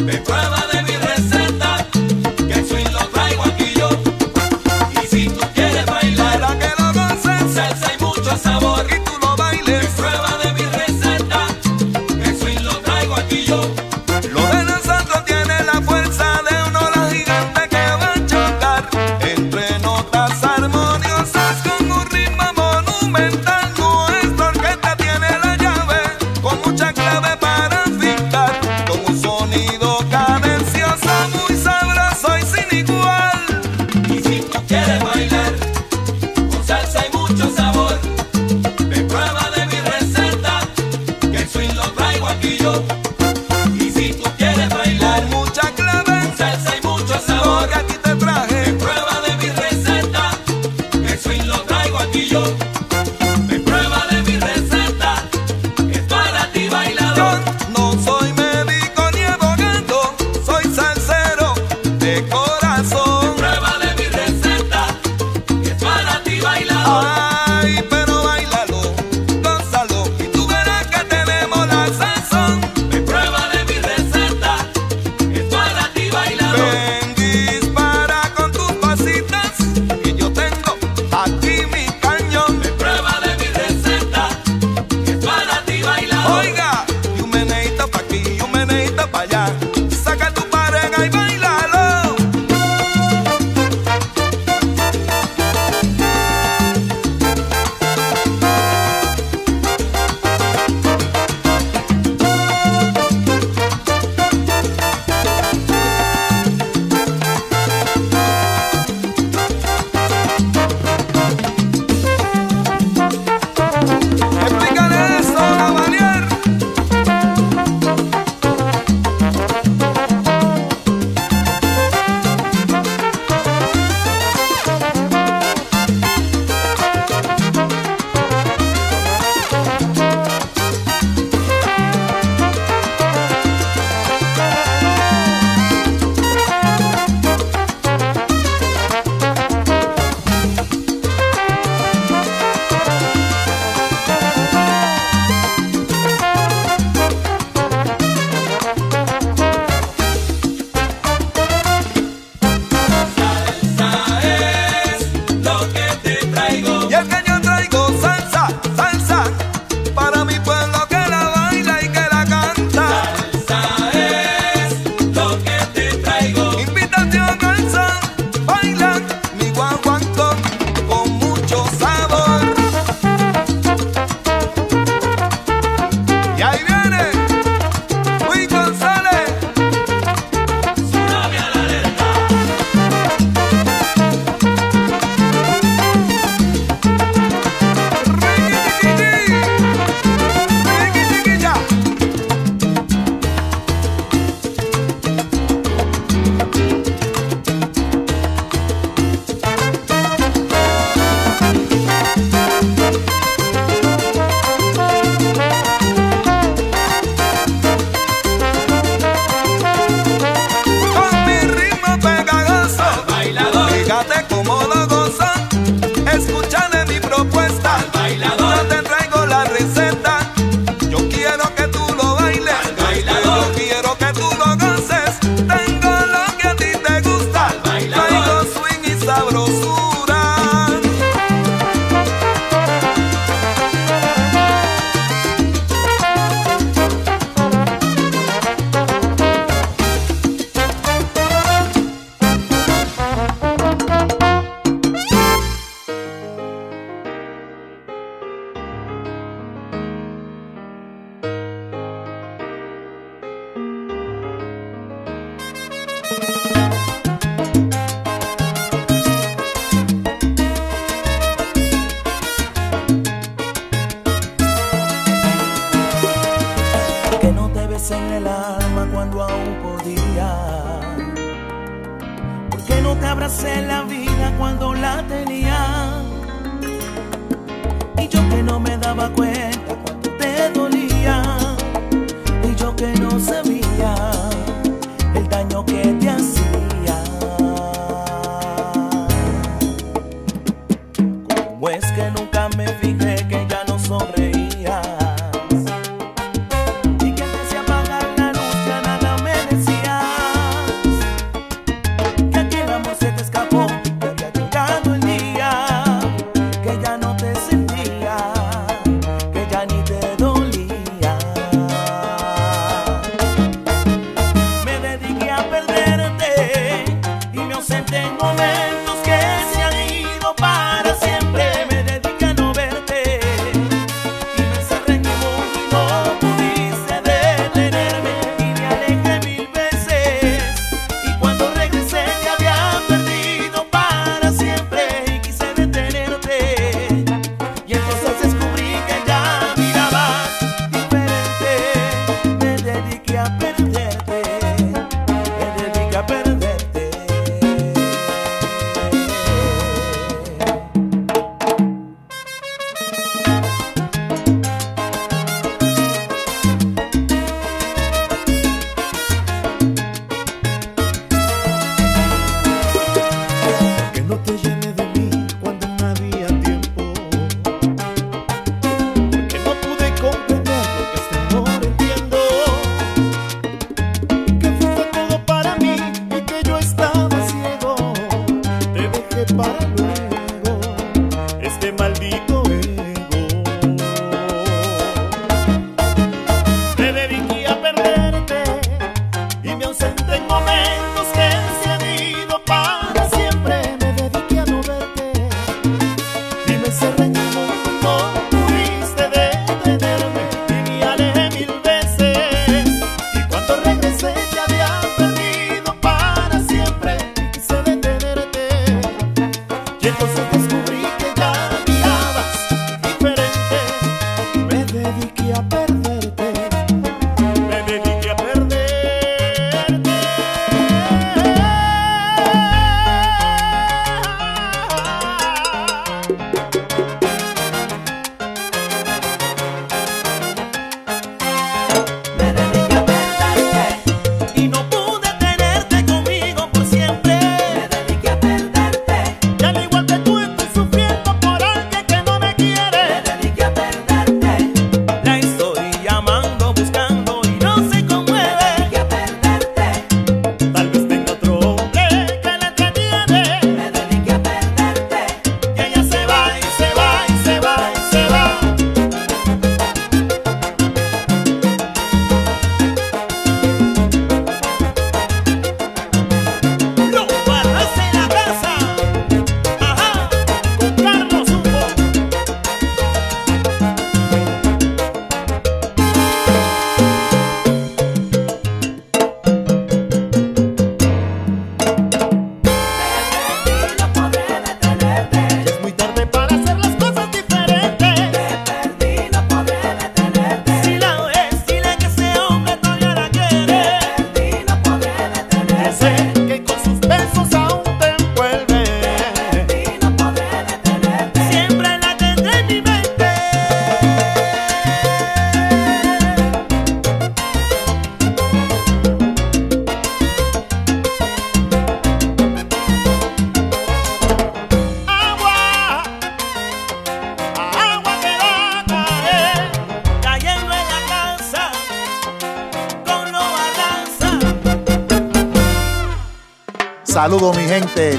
Me 0.08 0.22
prueba 0.22 0.67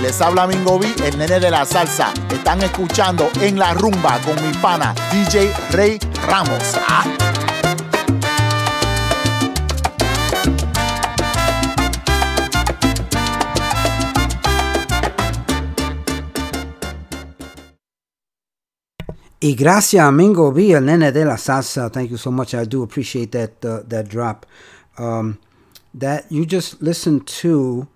les 0.09 0.23
habla 0.23 0.47
Mingo 0.47 0.79
B, 0.79 0.87
el 1.05 1.19
nene 1.19 1.39
de 1.39 1.51
la 1.51 1.67
salsa. 1.67 2.15
Están 2.31 2.63
escuchando 2.63 3.29
en 3.43 3.59
la 3.59 3.75
rumba 3.75 4.19
con 4.25 4.37
mi 4.43 4.55
pana 4.57 4.95
DJ 5.13 5.53
Rey 5.73 5.99
Ramos. 6.27 6.79
¡Ah! 6.89 7.05
Y 19.41 19.55
gracias, 19.55 20.11
Mingo 20.11 20.51
B, 20.53 20.73
el 20.73 20.87
nene 20.87 21.13
de 21.13 21.27
la 21.27 21.37
salsa. 21.37 21.91
Thank 21.91 22.09
you 22.09 22.17
so 22.17 22.31
much. 22.31 22.55
I 22.55 22.65
do 22.65 22.83
appreciate 22.83 23.33
that 23.33 23.63
uh, 23.63 23.83
that 23.87 24.09
drop. 24.09 24.47
Um, 24.97 25.39
that 25.93 26.25
you 26.31 26.47
just 26.47 26.81
listened 26.81 27.27
to 27.43 27.87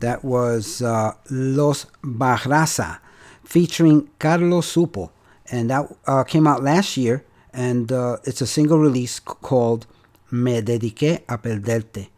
that 0.00 0.24
was 0.24 0.82
uh, 0.82 1.14
Los 1.30 1.86
Barraza 2.02 2.98
featuring 3.44 4.10
Carlos 4.18 4.74
Supo. 4.74 5.10
And 5.50 5.70
that 5.70 5.88
uh, 6.06 6.24
came 6.24 6.46
out 6.46 6.62
last 6.62 6.96
year. 6.96 7.24
And 7.52 7.90
uh, 7.90 8.18
it's 8.24 8.40
a 8.40 8.46
single 8.46 8.78
release 8.78 9.18
called 9.20 9.86
Me 10.30 10.60
Dediqué 10.60 11.22
a 11.28 11.38
Perderte. 11.38 12.08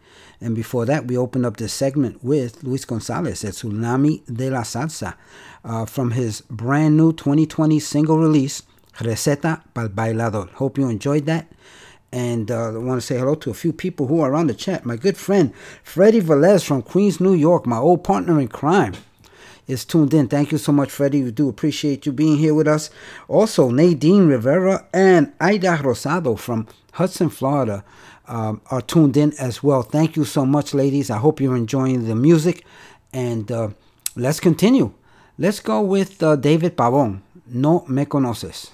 And 0.40 0.56
before 0.56 0.84
that, 0.86 1.06
we 1.06 1.16
opened 1.16 1.46
up 1.46 1.56
this 1.56 1.72
segment 1.72 2.22
with 2.22 2.64
Luis 2.64 2.84
Gonzalez, 2.84 3.44
at 3.44 3.54
Tsunami 3.54 4.22
de 4.26 4.50
la 4.50 4.62
Salsa, 4.62 5.14
uh, 5.64 5.86
from 5.86 6.10
his 6.10 6.40
brand 6.42 6.96
new 6.96 7.12
2020 7.12 7.78
single 7.78 8.18
release, 8.18 8.62
Receta 8.98 9.62
para 9.72 9.88
Bailador. 9.88 10.50
Hope 10.54 10.78
you 10.78 10.88
enjoyed 10.88 11.26
that. 11.26 11.46
And 12.12 12.50
uh, 12.50 12.74
I 12.74 12.78
want 12.78 13.00
to 13.00 13.06
say 13.06 13.18
hello 13.18 13.34
to 13.36 13.50
a 13.50 13.54
few 13.54 13.72
people 13.72 14.06
who 14.06 14.20
are 14.20 14.34
on 14.34 14.46
the 14.46 14.54
chat. 14.54 14.84
My 14.84 14.96
good 14.96 15.16
friend, 15.16 15.52
Freddie 15.82 16.20
Velez 16.20 16.62
from 16.64 16.82
Queens, 16.82 17.20
New 17.20 17.32
York, 17.32 17.66
my 17.66 17.78
old 17.78 18.04
partner 18.04 18.38
in 18.38 18.48
crime 18.48 18.94
is 19.66 19.84
tuned 19.84 20.12
in. 20.12 20.28
Thank 20.28 20.52
you 20.52 20.58
so 20.58 20.72
much, 20.72 20.90
Freddie. 20.90 21.22
We 21.22 21.30
do 21.30 21.48
appreciate 21.48 22.04
you 22.06 22.12
being 22.12 22.36
here 22.36 22.54
with 22.54 22.68
us. 22.68 22.90
Also, 23.28 23.70
Nadine 23.70 24.26
Rivera 24.26 24.86
and 24.92 25.32
Aida 25.40 25.78
Rosado 25.78 26.38
from 26.38 26.66
Hudson, 26.92 27.30
Florida, 27.30 27.84
um, 28.28 28.60
are 28.70 28.82
tuned 28.82 29.16
in 29.16 29.32
as 29.38 29.62
well. 29.62 29.82
Thank 29.82 30.16
you 30.16 30.24
so 30.24 30.44
much, 30.44 30.74
ladies. 30.74 31.10
I 31.10 31.18
hope 31.18 31.40
you're 31.40 31.56
enjoying 31.56 32.06
the 32.06 32.14
music. 32.14 32.64
And 33.12 33.50
uh, 33.50 33.70
let's 34.16 34.40
continue. 34.40 34.92
Let's 35.38 35.60
go 35.60 35.80
with 35.80 36.22
uh, 36.22 36.36
David 36.36 36.76
Pavón. 36.76 37.20
No 37.46 37.84
me 37.88 38.04
conoces. 38.04 38.70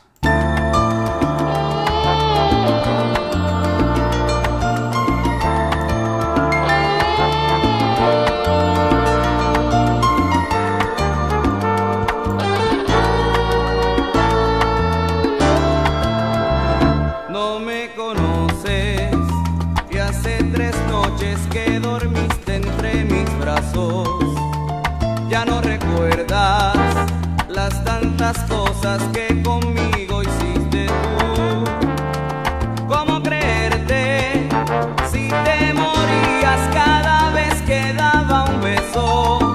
Tantas 28.33 28.51
cosas 28.51 29.03
que 29.13 29.43
conmigo 29.43 30.23
hiciste 30.23 30.87
tú. 30.87 31.65
¿Cómo 32.87 33.23
creerte 33.23 34.49
si 35.11 35.29
te 35.29 35.73
morías 35.75 36.61
cada 36.73 37.31
vez 37.31 37.55
que 37.63 37.95
daba 37.95 38.45
un 38.45 38.61
beso? 38.61 39.55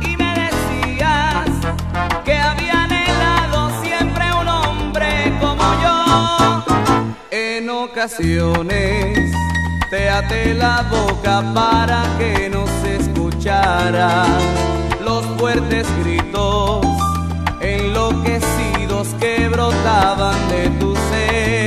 Y 0.00 0.16
me 0.16 0.34
decías 0.34 1.48
que 2.24 2.34
había 2.34 2.84
anhelado 2.84 3.70
siempre 3.82 4.24
un 4.40 4.48
hombre 4.48 5.32
como 5.40 5.62
yo. 5.82 6.64
En 7.30 7.70
ocasiones 7.70 9.32
te 9.90 10.10
até 10.10 10.54
la 10.54 10.84
boca 10.90 11.42
para 11.54 12.02
que 12.18 12.50
no 12.50 12.66
se 12.82 12.96
escuchara 12.96 14.26
los 15.02 15.24
fuertes 15.38 15.86
gritos 16.02 16.99
que 19.18 19.48
brotaban 19.48 20.48
de 20.48 20.68
tu 20.78 20.94
ser. 20.94 21.59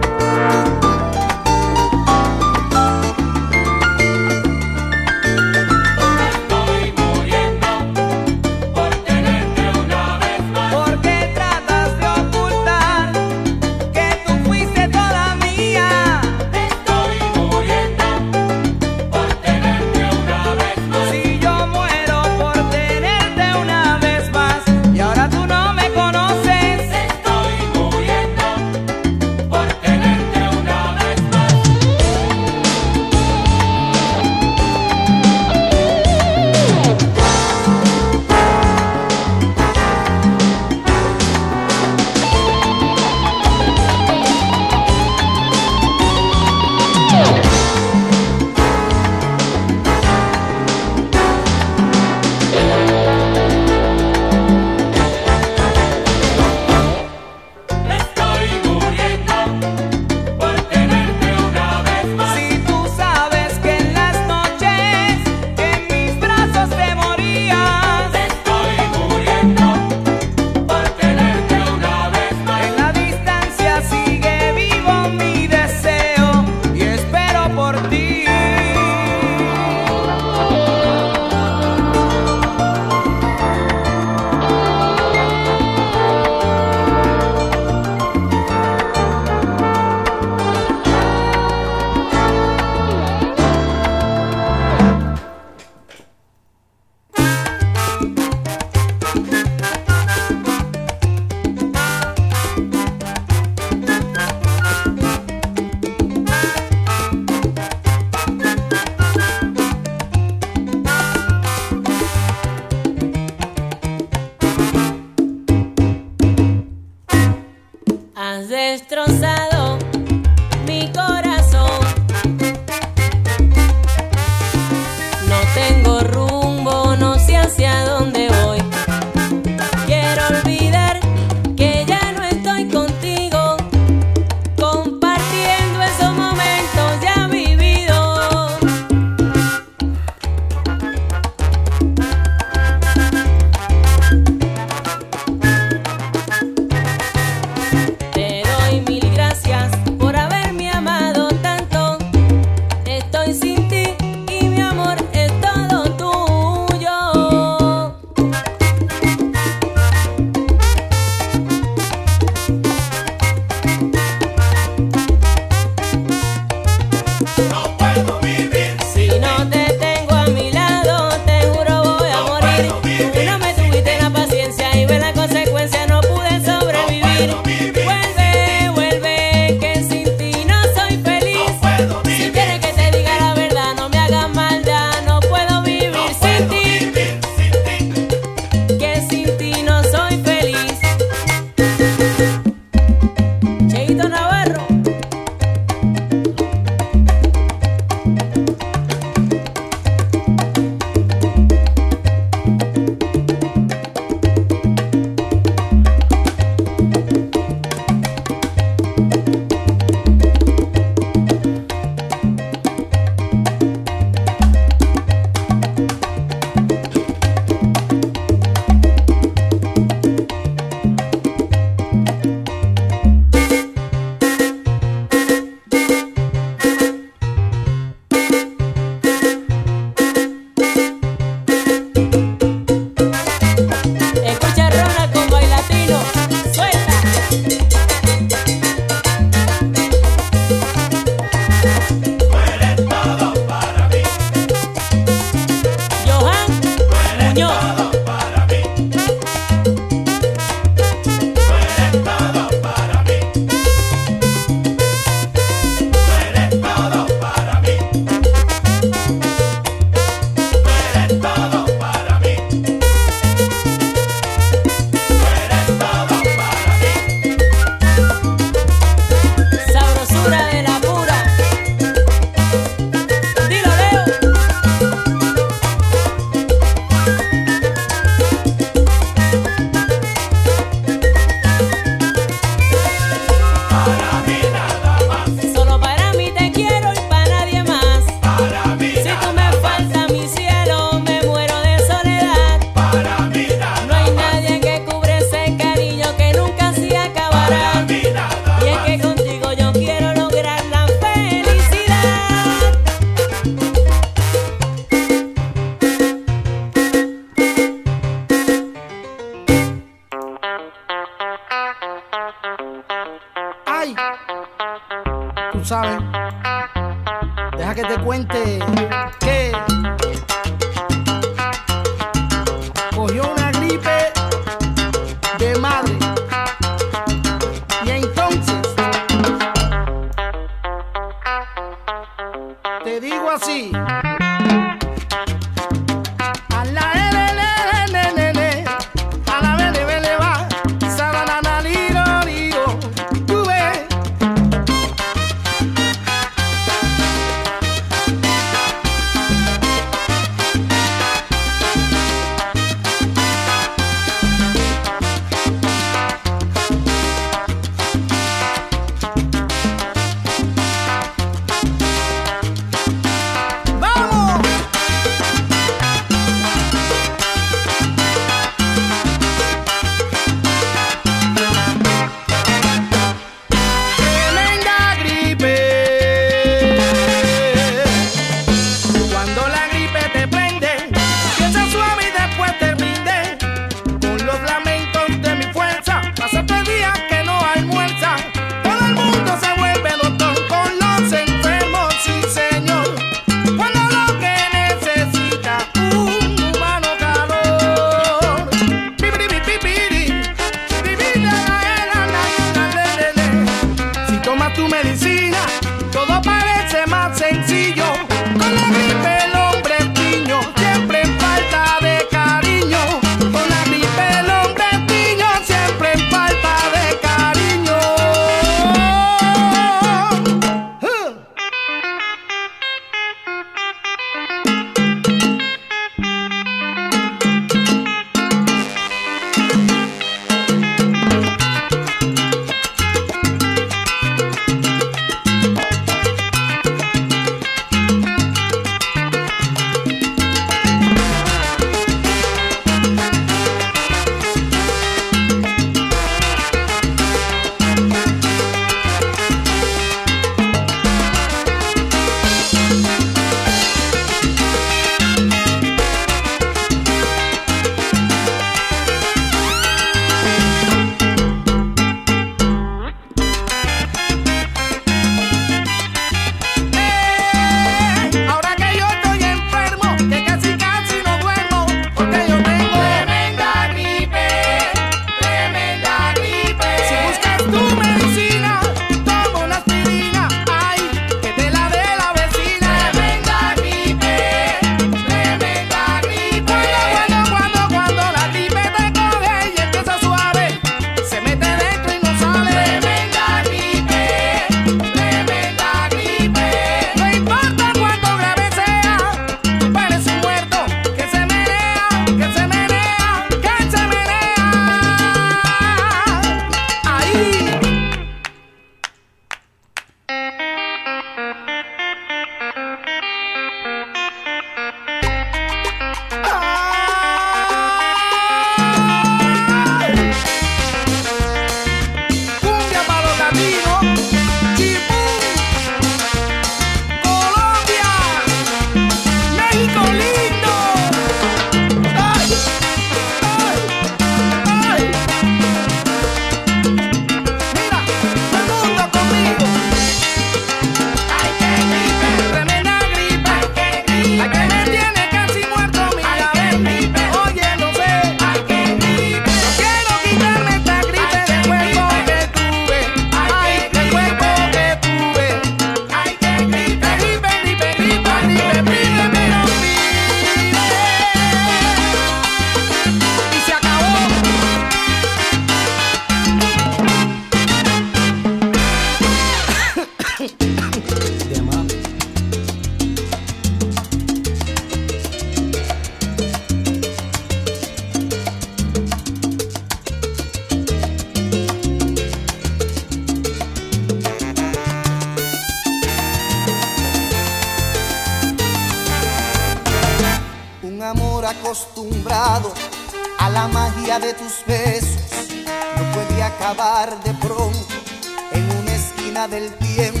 del 599.28 599.52
tiempo, 599.58 600.00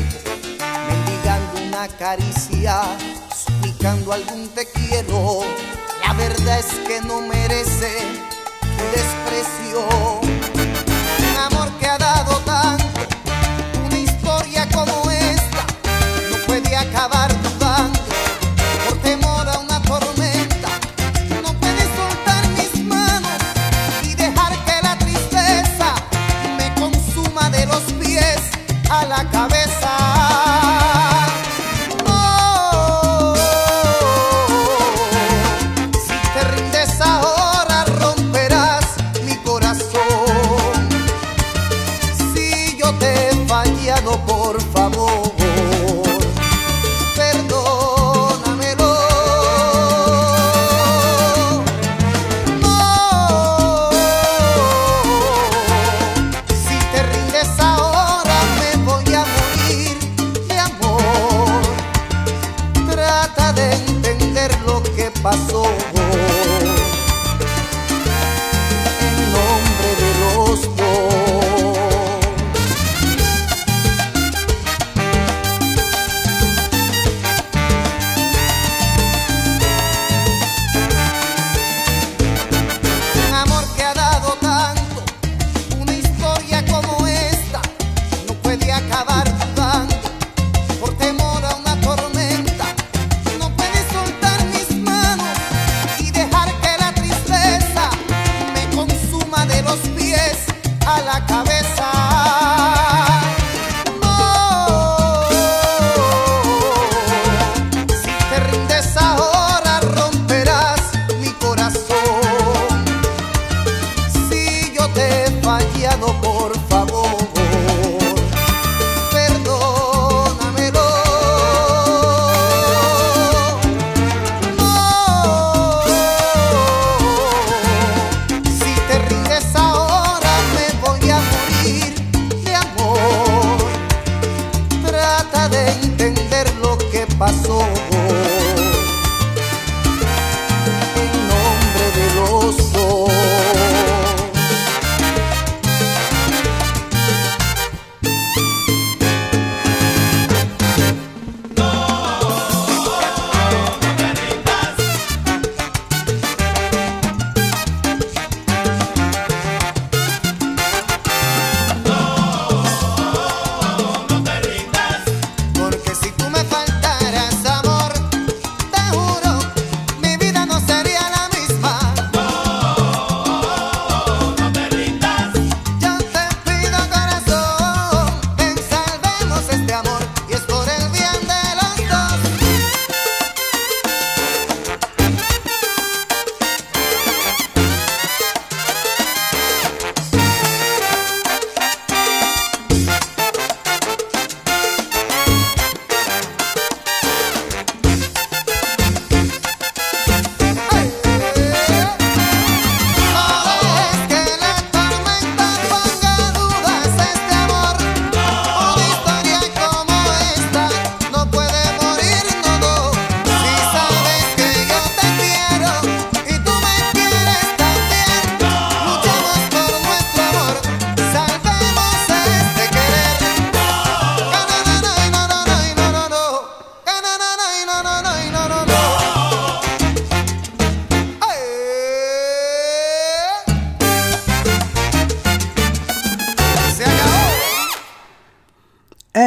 mendigando 0.88 1.60
una 1.66 1.86
caricia, 1.88 2.80
suplicando 3.36 4.14
algún 4.14 4.48
te 4.48 4.66
quiero. 4.66 5.42
La 6.06 6.14
verdad 6.14 6.58
es 6.58 6.72
que 6.88 7.02
no 7.02 7.20
merece 7.20 7.98
tu 8.60 8.84
desprecio, 8.96 9.86
un 11.18 11.36
amor 11.36 11.70
que 11.78 11.86
ha 11.86 11.98
dado 11.98 12.38
tanto. 12.46 12.79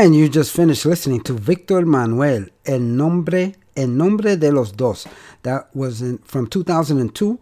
And 0.04 0.16
you 0.16 0.28
just 0.28 0.54
finished 0.54 0.86
listening 0.86 1.22
to 1.22 1.34
Victor 1.34 1.86
Manuelle, 1.86 2.48
El 2.66 2.80
Nombre, 2.80 3.54
El 3.76 3.88
Nombre 3.88 4.36
de 4.36 4.52
los 4.52 4.72
Dos. 4.72 5.08
That 5.44 5.70
was 5.74 6.02
in, 6.02 6.18
from 6.20 6.48
2002. 6.48 7.40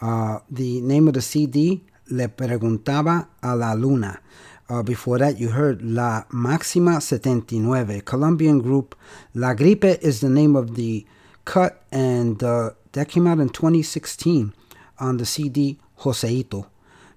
Uh, 0.00 0.38
the 0.50 0.80
name 0.82 1.08
of 1.08 1.14
the 1.14 1.20
CD, 1.20 1.82
Le 2.10 2.28
Preguntaba 2.28 3.26
a 3.42 3.56
la 3.56 3.72
Luna. 3.72 4.20
Uh, 4.66 4.82
before 4.82 5.18
that, 5.18 5.38
you 5.38 5.50
heard 5.50 5.82
La 5.82 6.24
Máxima 6.30 7.02
79, 7.02 8.00
Colombian 8.00 8.60
group. 8.60 8.96
La 9.34 9.52
Gripe 9.52 9.84
is 10.00 10.20
the 10.20 10.30
name 10.30 10.56
of 10.56 10.74
the 10.74 11.04
cut, 11.44 11.82
and 11.92 12.42
uh, 12.42 12.70
that 12.92 13.08
came 13.08 13.26
out 13.26 13.40
in 13.40 13.50
2016 13.50 14.54
on 14.98 15.18
the 15.18 15.26
CD 15.26 15.78
Joseito. 16.00 16.66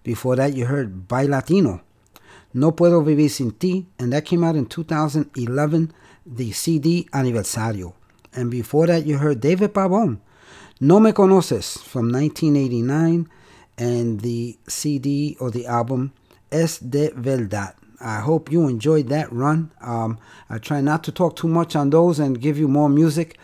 Before 0.03 0.35
that, 0.35 0.53
you 0.55 0.65
heard 0.65 1.07
Bailatino. 1.07 1.81
No 2.53 2.71
Puedo 2.71 3.01
Vivir 3.05 3.29
Sin 3.29 3.51
Ti, 3.51 3.85
and 3.97 4.11
that 4.11 4.25
came 4.25 4.43
out 4.43 4.55
in 4.55 4.65
2011, 4.65 5.93
the 6.25 6.51
CD 6.51 7.07
Aniversario. 7.13 7.93
And 8.33 8.51
before 8.51 8.87
that, 8.87 9.05
you 9.05 9.17
heard 9.19 9.39
David 9.39 9.73
Pabón, 9.73 10.19
No 10.81 10.99
Me 10.99 11.11
Conoces, 11.11 11.79
from 11.79 12.11
1989, 12.11 13.29
and 13.77 14.19
the 14.19 14.57
CD 14.67 15.37
or 15.39 15.49
the 15.49 15.65
album 15.65 16.11
Es 16.51 16.79
de 16.79 17.11
Verdad. 17.15 17.73
I 17.99 18.19
hope 18.19 18.51
you 18.51 18.67
enjoyed 18.67 19.07
that 19.09 19.31
run. 19.31 19.71
Um, 19.81 20.19
I 20.49 20.59
try 20.59 20.81
not 20.81 21.03
to 21.05 21.11
talk 21.11 21.35
too 21.35 21.47
much 21.47 21.75
on 21.75 21.89
those 21.89 22.19
and 22.19 22.39
give 22.39 22.57
you 22.57 22.67
more 22.67 22.89
music. 22.89 23.37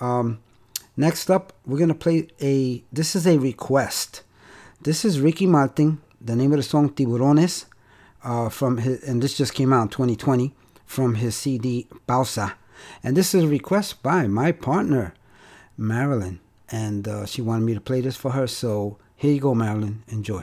Um, 0.00 0.38
next 0.96 1.30
up, 1.30 1.52
we're 1.64 1.78
gonna 1.78 1.94
play 1.94 2.28
a. 2.40 2.84
This 2.92 3.16
is 3.16 3.26
a 3.26 3.38
request. 3.38 4.22
This 4.80 5.04
is 5.04 5.20
Ricky 5.20 5.46
Martin. 5.46 6.00
The 6.20 6.36
name 6.36 6.52
of 6.52 6.58
the 6.58 6.62
song 6.62 6.90
Tiburones 6.90 7.66
uh, 8.22 8.48
from 8.48 8.78
his, 8.78 9.02
and 9.02 9.22
this 9.22 9.36
just 9.36 9.54
came 9.54 9.72
out 9.72 9.82
in 9.82 9.88
2020 9.88 10.54
from 10.84 11.16
his 11.16 11.34
CD 11.34 11.88
Pausa. 12.06 12.54
And 13.02 13.16
this 13.16 13.34
is 13.34 13.44
a 13.44 13.48
request 13.48 14.02
by 14.02 14.26
my 14.26 14.52
partner, 14.52 15.14
Marilyn. 15.76 16.40
And 16.68 17.06
uh, 17.06 17.26
she 17.26 17.42
wanted 17.42 17.64
me 17.64 17.74
to 17.74 17.80
play 17.80 18.00
this 18.00 18.16
for 18.16 18.32
her. 18.32 18.46
So 18.46 18.98
here 19.14 19.32
you 19.32 19.40
go, 19.40 19.54
Marilyn. 19.54 20.02
Enjoy. 20.08 20.42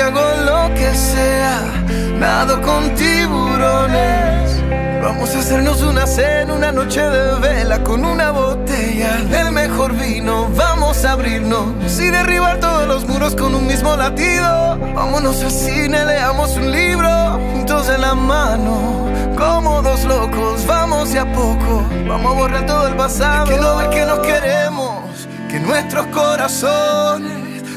hago 0.00 0.20
lo 0.44 0.74
que 0.74 0.94
sea, 0.94 1.60
nado 2.18 2.60
con 2.60 2.94
tiburones. 2.94 4.62
Vamos 5.02 5.34
a 5.34 5.38
hacernos 5.38 5.82
una 5.82 6.06
cena, 6.06 6.52
una 6.54 6.72
noche 6.72 7.00
de 7.00 7.38
vela 7.38 7.82
con 7.84 8.04
una 8.04 8.30
botella 8.32 9.16
del 9.30 9.52
mejor 9.52 9.92
vino. 9.94 10.48
Vamos 10.56 11.04
a 11.04 11.12
abrirnos 11.12 11.98
y 12.00 12.10
derribar 12.10 12.58
todos 12.58 12.86
los 12.88 13.06
muros 13.06 13.34
con 13.36 13.54
un 13.54 13.66
mismo 13.66 13.96
latido. 13.96 14.78
Vámonos 14.94 15.42
al 15.42 15.50
cine, 15.50 16.04
leamos 16.04 16.56
un 16.56 16.72
libro 16.72 17.08
juntos 17.52 17.86
de 17.86 17.98
la 17.98 18.14
mano. 18.14 19.06
Como 19.38 19.82
dos 19.82 20.04
locos, 20.04 20.66
vamos 20.66 21.12
de 21.12 21.20
a 21.20 21.32
poco. 21.32 21.84
Vamos 22.08 22.32
a 22.32 22.38
borrar 22.38 22.66
todo 22.66 22.88
el 22.88 22.96
pasado. 22.96 23.46
que 23.46 23.56
no 23.56 23.90
que 23.90 24.04
nos 24.04 24.18
queremos, 24.20 25.28
que 25.48 25.60
nuestros 25.60 26.06
corazones 26.08 27.45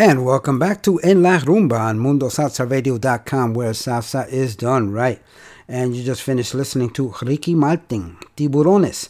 And 0.00 0.24
welcome 0.24 0.60
back 0.60 0.80
to 0.84 1.00
En 1.00 1.24
La 1.24 1.40
Rumba 1.40 1.80
on 1.80 1.98
MundoSalsaRadio.com, 1.98 3.52
where 3.52 3.72
salsa 3.72 4.28
is 4.28 4.54
done 4.54 4.92
right. 4.92 5.20
And 5.66 5.96
you 5.96 6.04
just 6.04 6.22
finished 6.22 6.54
listening 6.54 6.90
to 6.90 7.16
Ricky 7.20 7.56
Martin, 7.56 8.16
Tiburones, 8.36 9.08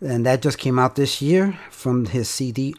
and 0.00 0.26
that 0.26 0.42
just 0.42 0.58
came 0.58 0.76
out 0.76 0.96
this 0.96 1.22
year 1.22 1.56
from 1.70 2.06
his 2.06 2.28
CD 2.28 2.74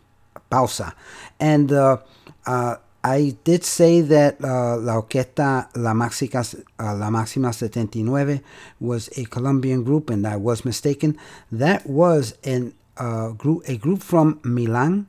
Pausa. 0.52 0.96
And 1.40 1.72
uh, 1.72 2.00
uh, 2.46 2.76
I 3.02 3.38
did 3.46 3.64
say 3.64 4.02
that 4.02 4.44
uh, 4.44 4.76
La 4.76 5.02
Orquesta 5.02 5.70
La, 5.78 5.94
Máxica, 5.94 6.62
uh, 6.78 6.94
La 6.94 7.10
Máxima 7.10 7.54
79 7.54 8.42
was 8.82 9.10
a 9.18 9.24
Colombian 9.24 9.86
group, 9.86 10.10
and 10.10 10.28
I 10.28 10.36
was 10.36 10.66
mistaken. 10.66 11.18
That 11.54 11.88
was 11.88 12.38
an, 12.44 12.74
uh, 12.98 13.30
group, 13.30 13.64
a 13.70 13.78
group 13.78 14.04
from 14.04 14.42
Milan, 14.44 15.08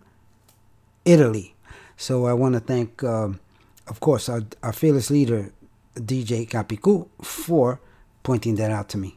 Italy. 1.05 1.56
So 1.97 2.27
I 2.27 2.33
want 2.33 2.55
to 2.55 2.61
thank, 2.61 3.03
um, 3.03 3.41
of 3.87 4.01
course, 4.01 4.29
our, 4.29 4.43
our 4.63 4.73
fearless 4.73 5.11
leader, 5.11 5.53
DJ 5.95 6.49
Capicu, 6.49 7.09
for 7.23 7.81
pointing 8.23 8.57
that 8.57 8.71
out 8.71 8.89
to 8.91 8.99
me. 8.99 9.17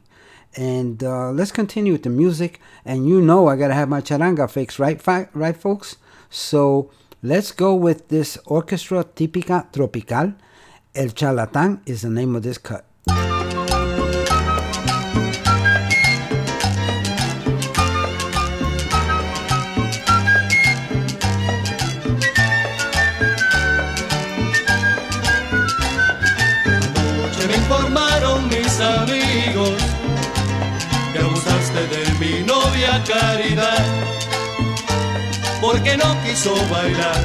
And 0.56 1.04
uh, 1.04 1.32
let's 1.32 1.52
continue 1.52 1.94
with 1.94 2.04
the 2.04 2.10
music. 2.10 2.60
And 2.86 3.08
you 3.08 3.22
know 3.22 3.48
I 3.48 3.56
gotta 3.56 3.74
have 3.74 3.90
my 3.90 4.02
charanga 4.02 4.50
fix, 4.50 4.80
right, 4.80 5.02
fi- 5.02 5.28
right, 5.34 5.56
folks? 5.56 5.98
So 6.30 6.90
let's 7.22 7.52
go 7.52 7.76
with 7.76 8.08
this 8.08 8.38
orchestra 8.46 9.04
típica 9.04 9.72
tropical. 9.72 10.34
El 10.96 11.10
Charlatán 11.10 11.82
is 11.86 12.02
the 12.02 12.10
name 12.10 12.36
of 12.36 12.44
this 12.44 12.58
cut. 12.58 12.86
Porque 35.72 35.96
no 35.98 36.16
quiso 36.24 36.56
bailar 36.72 37.22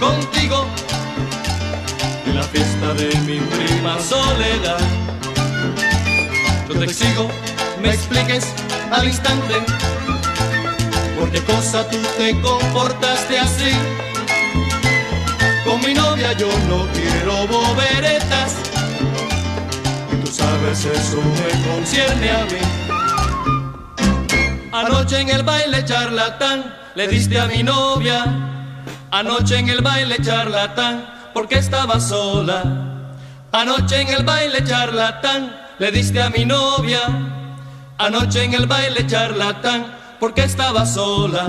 contigo 0.00 0.66
en 2.26 2.34
la 2.34 2.42
fiesta 2.42 2.92
de 2.94 3.08
mi 3.20 3.38
prima 3.38 4.00
Soledad. 4.00 4.80
Yo 6.68 6.74
te 6.76 6.86
exigo, 6.86 7.30
me 7.80 7.90
expliques 7.90 8.48
al 8.90 9.06
instante 9.06 9.54
por 11.20 11.30
qué 11.30 11.40
cosa 11.42 11.88
tú 11.88 11.98
te 12.16 12.32
comportaste 12.40 13.38
así. 13.38 13.70
Con 15.64 15.80
mi 15.80 15.94
novia 15.94 16.32
yo 16.32 16.48
no 16.68 16.84
quiero 16.92 17.46
boberetas. 17.46 18.54
Y 20.12 20.16
tú 20.24 20.32
sabes 20.32 20.84
eso 20.84 21.18
me 21.38 21.70
concierne 21.70 22.30
a 22.30 22.44
mí. 22.46 22.87
Anoche 24.72 25.20
en 25.20 25.30
el 25.30 25.42
baile 25.42 25.84
charlatán 25.84 26.74
le 26.94 27.08
diste 27.08 27.40
a 27.40 27.46
mi 27.46 27.62
novia. 27.62 28.24
Anoche 29.10 29.58
en 29.58 29.68
el 29.68 29.80
baile 29.80 30.16
charlatán 30.20 31.06
porque 31.32 31.58
estaba 31.58 31.98
sola. 31.98 32.62
Anoche 33.52 34.02
en 34.02 34.08
el 34.08 34.24
baile 34.24 34.62
charlatán 34.64 35.56
le 35.78 35.90
diste 35.90 36.20
a 36.20 36.28
mi 36.28 36.44
novia. 36.44 37.00
Anoche 37.96 38.44
en 38.44 38.54
el 38.54 38.66
baile 38.66 39.06
charlatán 39.06 39.86
porque 40.20 40.42
estaba 40.44 40.84
sola. 40.84 41.46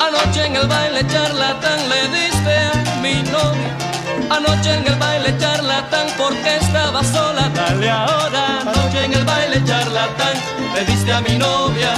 Anoche 0.00 0.46
en 0.46 0.56
el 0.56 0.68
baile 0.68 1.04
charlatán 1.08 1.88
le 1.88 2.08
diste 2.16 2.56
a 2.56 3.00
mi 3.02 3.14
novia. 3.30 3.89
Anoche 4.30 4.74
en 4.74 4.86
el 4.86 4.96
baile 4.96 5.36
charlatán 5.38 6.06
porque 6.16 6.56
estaba 6.56 7.02
sola. 7.02 7.50
Dale 7.54 7.90
ahora. 7.90 8.60
Anoche 8.60 9.04
en 9.04 9.12
el 9.14 9.24
baile 9.24 9.62
charlatán 9.64 10.34
le 10.74 10.84
diste 10.84 11.12
a 11.12 11.20
mi 11.20 11.36
novia. 11.36 11.92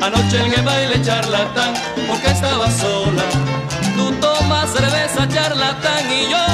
Anoche 0.00 0.44
en 0.44 0.52
el 0.54 0.62
baile 0.62 1.00
charlatán 1.02 1.74
porque 2.08 2.28
estaba 2.28 2.70
sola. 2.70 3.22
Tú 3.96 4.10
tomas 4.20 4.70
cerveza 4.70 5.28
charlatán 5.28 6.10
y 6.10 6.30
yo 6.30 6.44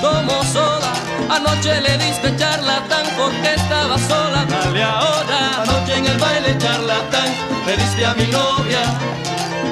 tomo 0.00 0.42
soda. 0.44 0.92
Anoche 1.28 1.80
le 1.80 1.98
diste 1.98 2.36
charlatán 2.36 3.06
porque 3.16 3.54
estaba 3.54 3.98
sola. 3.98 4.44
Dale 4.48 4.82
ahora. 4.82 5.62
Anoche 5.62 5.96
en 5.96 6.06
el 6.06 6.18
baile 6.18 6.56
charlatán 6.58 7.28
le 7.66 7.76
diste 7.76 8.06
a 8.06 8.14
mi 8.14 8.26
novia. 8.26 8.82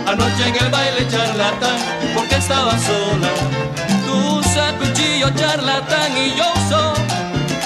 Anoche 0.07 0.49
en 0.49 0.57
el 0.57 0.71
baile 0.71 1.07
charlatán 1.09 1.79
porque 2.15 2.37
estaba 2.37 2.73
sola. 2.79 3.31
Tú 4.59 4.65
usas 4.65 4.73
cuchillo 4.75 5.31
charlatán 5.37 6.17
y 6.17 6.35
yo 6.35 6.45
uso 6.53 6.93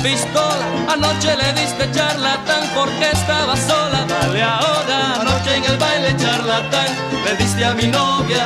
pistola. 0.03 0.67
Anoche 0.93 1.35
le 1.37 1.53
diste 1.55 1.91
charlatán 1.91 2.65
porque 2.75 3.11
estaba 3.11 3.57
sola. 3.57 4.05
Dale 4.07 4.43
ahora. 4.43 5.21
Anoche 5.21 5.57
en 5.57 5.65
el 5.65 5.79
baile 5.79 6.15
charlatán 6.19 6.89
le 7.25 7.37
diste 7.37 7.65
a 7.65 7.73
mi 7.73 7.87
novia. 7.87 8.45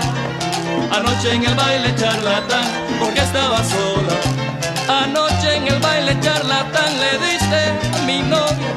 Anoche 0.96 1.34
en 1.34 1.44
el 1.44 1.54
baile 1.56 1.92
charlatán 1.96 2.66
porque 3.00 3.20
estaba 3.20 3.58
sola. 3.64 4.14
Anoche 5.02 5.56
en 5.56 5.66
el 5.66 5.80
baile 5.80 6.16
charlatán 6.20 6.92
le 7.00 7.18
diste 7.26 7.60
a 7.98 8.02
mi 8.06 8.22
novia. 8.22 8.72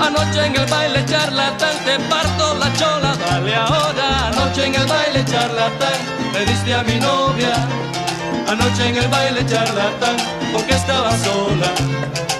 Anoche 0.00 0.46
en 0.46 0.56
el 0.56 0.66
baile 0.70 1.04
charlatán 1.04 1.76
te 1.84 1.98
parto 2.08 2.54
la 2.54 2.72
chola. 2.78 3.14
Dale 3.28 3.54
ahora. 3.56 4.28
Anoche 4.28 4.64
en 4.64 4.74
el 4.74 4.86
baile 4.86 5.22
charlatán 5.26 5.98
le 6.32 6.46
diste 6.46 6.74
a 6.74 6.82
mi 6.84 6.98
novia. 6.98 7.52
Anoche 8.48 8.88
en 8.88 8.96
el 8.96 9.08
baile 9.08 9.46
charlatán 9.46 10.16
porque 10.52 10.74
estaba 10.74 11.10
sola. 11.18 12.31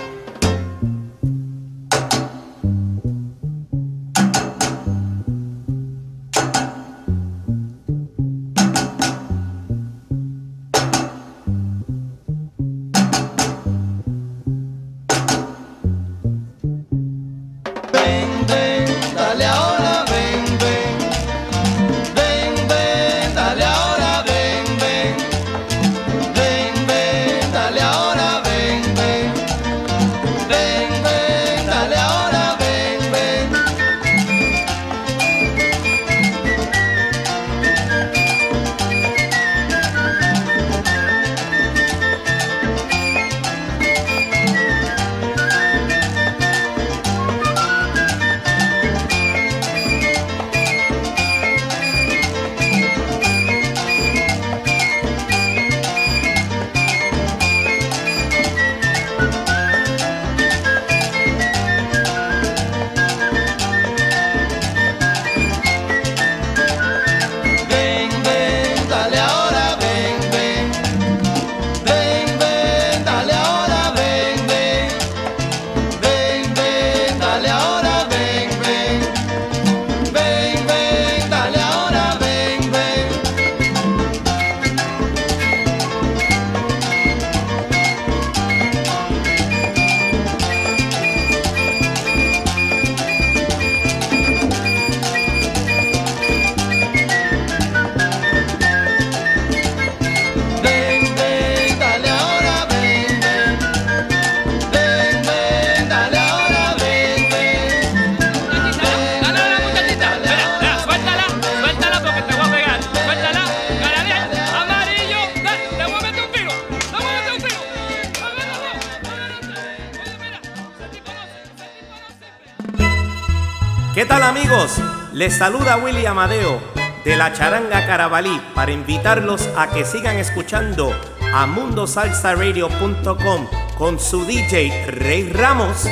Saluda 125.42 125.74
Willy 125.76 126.06
Amadeo 126.06 126.60
de 127.04 127.16
la 127.16 127.32
Charanga 127.32 127.84
Carabalí 127.84 128.40
para 128.54 128.70
invitarlos 128.70 129.48
a 129.56 129.68
que 129.68 129.84
sigan 129.84 130.18
escuchando 130.18 130.92
a 131.34 131.46
mundosalsaradio.com 131.46 133.46
con 133.76 133.98
su 133.98 134.24
DJ 134.24 134.86
Rey 134.86 135.28
Ramos. 135.32 135.88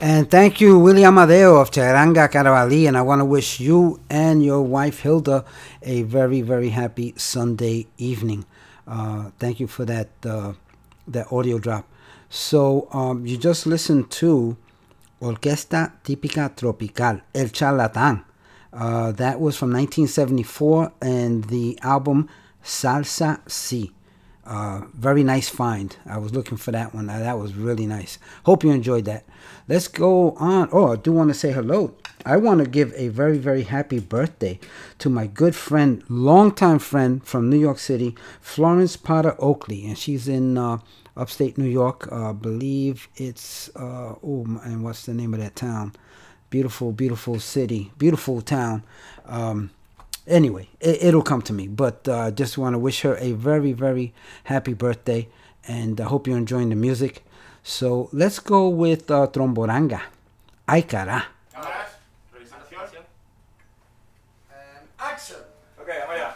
And 0.00 0.30
thank 0.30 0.62
you, 0.62 0.78
William 0.78 1.18
Amadeo 1.18 1.60
of 1.60 1.70
Charanga 1.70 2.30
Carabalí. 2.30 2.88
And 2.88 2.96
I 2.96 3.02
want 3.02 3.20
to 3.20 3.26
wish 3.26 3.60
you 3.60 4.00
and 4.08 4.42
your 4.42 4.62
wife, 4.62 5.02
Hilda, 5.02 5.44
a 5.82 6.04
very, 6.04 6.40
very 6.40 6.70
happy 6.70 7.12
Sunday 7.18 7.88
evening. 7.98 8.46
Uh, 8.88 9.32
thank 9.38 9.60
you 9.60 9.66
for 9.66 9.84
that, 9.84 10.08
uh, 10.24 10.54
that 11.06 11.30
audio 11.30 11.58
drop. 11.58 11.84
So 12.30 12.88
um, 12.90 13.26
you 13.26 13.36
just 13.36 13.66
listened 13.66 14.10
to 14.12 14.56
Orquesta 15.24 15.94
Típica 16.04 16.54
Tropical, 16.54 17.22
El 17.34 17.48
Charlatán. 17.48 18.24
Uh, 18.72 19.10
that 19.12 19.40
was 19.40 19.56
from 19.56 19.72
1974 19.72 20.92
and 21.00 21.44
the 21.44 21.78
album 21.82 22.28
Salsa 22.62 23.40
Si. 23.50 23.90
Uh, 24.44 24.82
very 24.92 25.24
nice 25.24 25.48
find. 25.48 25.96
I 26.04 26.18
was 26.18 26.34
looking 26.34 26.58
for 26.58 26.72
that 26.72 26.94
one. 26.94 27.08
Uh, 27.08 27.18
that 27.20 27.38
was 27.38 27.54
really 27.54 27.86
nice. 27.86 28.18
Hope 28.44 28.62
you 28.62 28.70
enjoyed 28.70 29.06
that. 29.06 29.24
Let's 29.66 29.88
go 29.88 30.32
on. 30.32 30.68
Oh, 30.70 30.92
I 30.92 30.96
do 30.96 31.12
want 31.12 31.30
to 31.30 31.34
say 31.34 31.52
hello. 31.52 31.94
I 32.26 32.36
want 32.36 32.62
to 32.62 32.68
give 32.68 32.92
a 32.94 33.08
very, 33.08 33.38
very 33.38 33.62
happy 33.62 34.00
birthday 34.00 34.60
to 34.98 35.08
my 35.08 35.26
good 35.26 35.54
friend, 35.54 36.04
longtime 36.10 36.80
friend 36.80 37.24
from 37.24 37.48
New 37.48 37.58
York 37.58 37.78
City, 37.78 38.14
Florence 38.42 38.98
Potter 38.98 39.34
Oakley. 39.38 39.86
And 39.86 39.96
she's 39.96 40.28
in 40.28 40.58
uh, 40.58 40.78
upstate 41.16 41.58
New 41.58 41.68
York. 41.68 42.10
I 42.12 42.32
believe 42.32 43.08
it's, 43.16 43.70
uh, 43.76 44.14
oh, 44.22 44.46
and 44.64 44.82
what's 44.82 45.06
the 45.06 45.14
name 45.14 45.34
of 45.34 45.40
that 45.40 45.56
town? 45.56 45.92
Beautiful, 46.50 46.92
beautiful 46.92 47.40
city, 47.40 47.92
beautiful 47.98 48.40
town. 48.40 48.84
Um, 49.26 49.70
anyway, 50.26 50.68
it, 50.80 51.14
will 51.14 51.22
come 51.22 51.42
to 51.42 51.52
me. 51.52 51.68
But 51.68 52.08
I 52.08 52.28
uh, 52.28 52.30
just 52.30 52.58
want 52.58 52.74
to 52.74 52.78
wish 52.78 53.02
her 53.02 53.16
a 53.18 53.32
very, 53.32 53.72
very 53.72 54.12
happy 54.44 54.74
birthday. 54.74 55.28
And 55.66 56.00
I 56.00 56.04
hope 56.04 56.26
you're 56.26 56.38
enjoying 56.38 56.68
the 56.68 56.76
music. 56.76 57.24
So 57.62 58.08
let's 58.12 58.38
go 58.38 58.68
with 58.68 59.10
uh, 59.10 59.26
Tromboranga. 59.28 60.02
Ay, 60.68 60.82
cara. 60.82 61.24
Action. 64.98 65.36
Ok, 65.78 65.88
vamos 66.00 66.16
allá. 66.16 66.34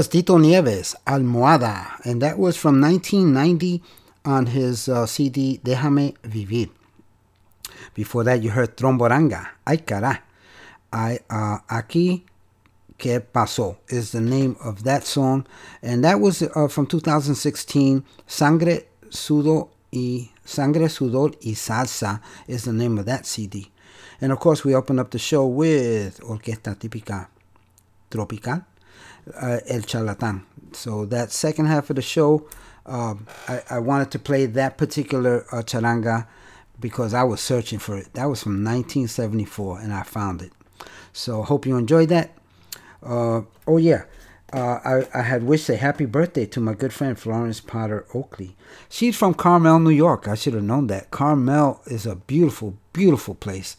was 0.00 0.08
Tito 0.08 0.38
Nieves, 0.38 0.96
Almohada, 1.06 2.00
and 2.06 2.22
that 2.22 2.38
was 2.38 2.56
from 2.56 2.80
1990 2.80 3.82
on 4.24 4.46
his 4.46 4.88
uh, 4.88 5.04
CD 5.04 5.60
Déjame 5.62 6.16
Vivir. 6.22 6.70
Before 7.92 8.24
that, 8.24 8.42
you 8.42 8.48
heard 8.48 8.78
Tromboranga, 8.78 9.46
Ay 9.66 9.76
Cara. 9.76 10.22
Ay 10.90 11.18
uh, 11.28 11.58
Aquí 11.68 12.22
Que 12.96 13.20
Pasó 13.20 13.76
is 13.88 14.12
the 14.12 14.22
name 14.22 14.56
of 14.64 14.84
that 14.84 15.04
song, 15.04 15.46
and 15.82 16.02
that 16.02 16.18
was 16.18 16.40
uh, 16.40 16.66
from 16.68 16.86
2016. 16.86 18.02
Sangre, 18.26 18.86
Sudo 19.10 19.68
y 19.92 20.30
Sangre, 20.42 20.88
Sudor 20.88 21.36
y 21.44 21.52
Salsa 21.52 22.22
is 22.48 22.64
the 22.64 22.72
name 22.72 22.96
of 22.96 23.04
that 23.04 23.26
CD. 23.26 23.70
And 24.22 24.32
of 24.32 24.40
course, 24.40 24.64
we 24.64 24.74
open 24.74 24.98
up 24.98 25.10
the 25.10 25.18
show 25.18 25.46
with 25.46 26.20
Orquesta 26.20 26.74
Típica 26.74 27.28
Tropical 28.10 28.64
uh, 29.34 29.58
El 29.66 29.82
Charlatan. 29.82 30.44
So 30.72 31.04
that 31.06 31.32
second 31.32 31.66
half 31.66 31.90
of 31.90 31.96
the 31.96 32.02
show, 32.02 32.48
um, 32.86 33.26
I, 33.48 33.62
I, 33.70 33.78
wanted 33.78 34.10
to 34.12 34.18
play 34.18 34.46
that 34.46 34.78
particular 34.78 35.44
uh, 35.52 35.62
charanga 35.62 36.26
because 36.80 37.12
I 37.12 37.24
was 37.24 37.40
searching 37.40 37.78
for 37.78 37.96
it. 37.96 38.14
That 38.14 38.26
was 38.26 38.42
from 38.42 38.64
1974, 38.64 39.80
and 39.80 39.92
I 39.92 40.02
found 40.02 40.42
it. 40.42 40.52
So 41.12 41.42
hope 41.42 41.66
you 41.66 41.76
enjoyed 41.76 42.08
that. 42.08 42.32
Uh, 43.02 43.42
oh 43.66 43.76
yeah, 43.76 44.04
uh, 44.52 44.78
I, 44.84 45.18
I 45.18 45.22
had 45.22 45.44
wished 45.44 45.68
a 45.68 45.76
happy 45.76 46.06
birthday 46.06 46.46
to 46.46 46.60
my 46.60 46.74
good 46.74 46.92
friend 46.92 47.18
Florence 47.18 47.60
Potter 47.60 48.06
Oakley. 48.14 48.56
She's 48.88 49.16
from 49.16 49.34
Carmel, 49.34 49.78
New 49.78 49.90
York. 49.90 50.26
I 50.26 50.34
should 50.34 50.54
have 50.54 50.64
known 50.64 50.86
that. 50.88 51.10
Carmel 51.10 51.80
is 51.86 52.06
a 52.06 52.16
beautiful, 52.16 52.76
beautiful 52.92 53.34
place. 53.34 53.76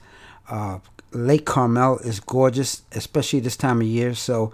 Uh, 0.49 0.79
Lake 1.11 1.45
Carmel 1.45 1.99
is 1.99 2.19
gorgeous, 2.19 2.83
especially 2.93 3.41
this 3.41 3.57
time 3.57 3.81
of 3.81 3.87
year. 3.87 4.13
So 4.13 4.53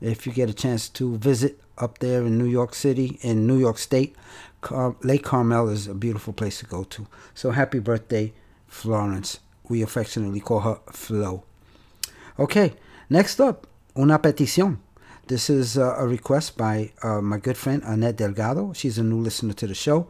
if 0.00 0.26
you 0.26 0.32
get 0.32 0.48
a 0.48 0.54
chance 0.54 0.88
to 0.90 1.16
visit 1.18 1.60
up 1.76 1.98
there 1.98 2.24
in 2.26 2.38
New 2.38 2.46
York 2.46 2.74
City, 2.74 3.18
in 3.22 3.46
New 3.46 3.58
York 3.58 3.78
State, 3.78 4.16
Car- 4.60 4.96
Lake 5.02 5.24
Carmel 5.24 5.68
is 5.68 5.86
a 5.86 5.94
beautiful 5.94 6.32
place 6.32 6.58
to 6.58 6.66
go 6.66 6.84
to. 6.84 7.06
So 7.34 7.52
happy 7.52 7.78
birthday, 7.78 8.32
Florence. 8.66 9.40
We 9.68 9.82
affectionately 9.82 10.40
call 10.40 10.60
her 10.60 10.80
Flo. 10.90 11.44
Okay, 12.38 12.74
next 13.10 13.40
up, 13.40 13.66
una 13.96 14.18
petición. 14.18 14.78
This 15.26 15.50
is 15.50 15.76
uh, 15.76 15.94
a 15.98 16.06
request 16.06 16.56
by 16.56 16.92
uh, 17.02 17.20
my 17.20 17.36
good 17.36 17.58
friend 17.58 17.82
Annette 17.84 18.16
Delgado. 18.16 18.72
She's 18.72 18.96
a 18.96 19.02
new 19.02 19.20
listener 19.20 19.52
to 19.54 19.66
the 19.66 19.74
show. 19.74 20.08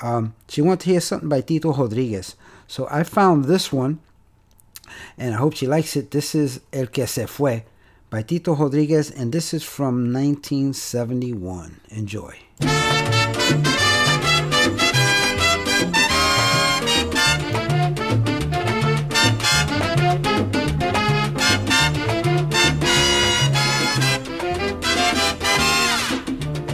Um, 0.00 0.34
she 0.48 0.62
wanted 0.62 0.80
to 0.80 0.90
hear 0.90 1.00
something 1.00 1.28
by 1.28 1.40
Tito 1.40 1.72
Rodriguez. 1.72 2.36
So 2.68 2.86
I 2.88 3.02
found 3.02 3.46
this 3.46 3.72
one, 3.72 3.98
and 5.18 5.34
I 5.34 5.38
hope 5.38 5.56
she 5.56 5.66
likes 5.66 5.96
it. 5.96 6.12
This 6.12 6.34
is 6.34 6.60
El 6.72 6.86
Que 6.86 7.06
Se 7.06 7.26
Fue 7.26 7.64
by 8.12 8.20
Tito 8.20 8.54
Rodriguez, 8.54 9.10
and 9.10 9.32
this 9.32 9.54
is 9.54 9.62
from 9.64 10.12
1971. 10.12 11.80
Enjoy. 11.88 12.36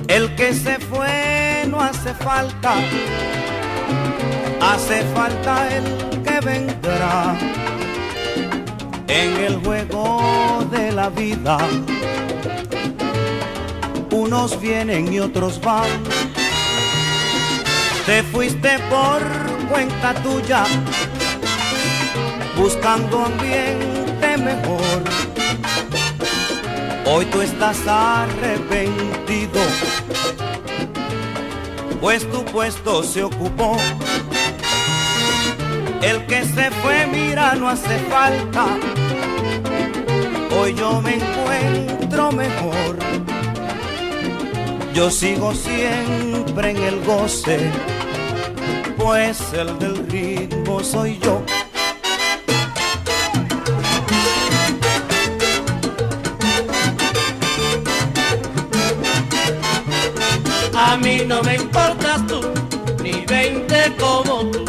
El 0.08 0.34
que 0.34 0.52
se 0.52 0.80
fue 0.80 1.66
no 1.68 1.80
hace 1.80 2.14
falta, 2.14 2.74
hace 4.60 5.04
falta 5.14 5.68
el 5.76 5.84
que 6.24 6.40
vendrá. 6.40 7.38
En 9.06 9.36
el 9.36 9.56
juego 9.60 10.47
de 10.70 10.92
la 10.92 11.08
vida, 11.08 11.58
unos 14.10 14.60
vienen 14.60 15.12
y 15.12 15.20
otros 15.20 15.60
van. 15.60 15.88
Te 18.06 18.22
fuiste 18.22 18.78
por 18.90 19.22
cuenta 19.68 20.14
tuya, 20.22 20.64
buscando 22.56 23.24
ambiente 23.24 24.36
mejor. 24.38 25.04
Hoy 27.06 27.24
tú 27.26 27.40
estás 27.40 27.78
arrepentido, 27.86 29.60
pues 32.00 32.30
tu 32.30 32.44
puesto 32.44 33.02
se 33.02 33.24
ocupó. 33.24 33.76
El 36.02 36.26
que 36.26 36.44
se 36.44 36.70
fue, 36.70 37.06
mira, 37.06 37.54
no 37.54 37.68
hace 37.68 37.98
falta. 38.10 38.97
Hoy 40.60 40.74
yo 40.74 41.00
me 41.00 41.14
encuentro 41.14 42.32
mejor. 42.32 42.98
Yo 44.92 45.08
sigo 45.08 45.54
siempre 45.54 46.70
en 46.70 46.76
el 46.78 47.04
goce, 47.04 47.70
pues 48.96 49.40
el 49.52 49.78
del 49.78 50.08
ritmo 50.08 50.82
soy 50.82 51.16
yo. 51.22 51.44
A 60.76 60.96
mí 60.96 61.22
no 61.24 61.40
me 61.44 61.54
importas 61.54 62.26
tú, 62.26 62.40
ni 63.04 63.24
veinte 63.26 63.94
como 64.00 64.50
tú. 64.50 64.64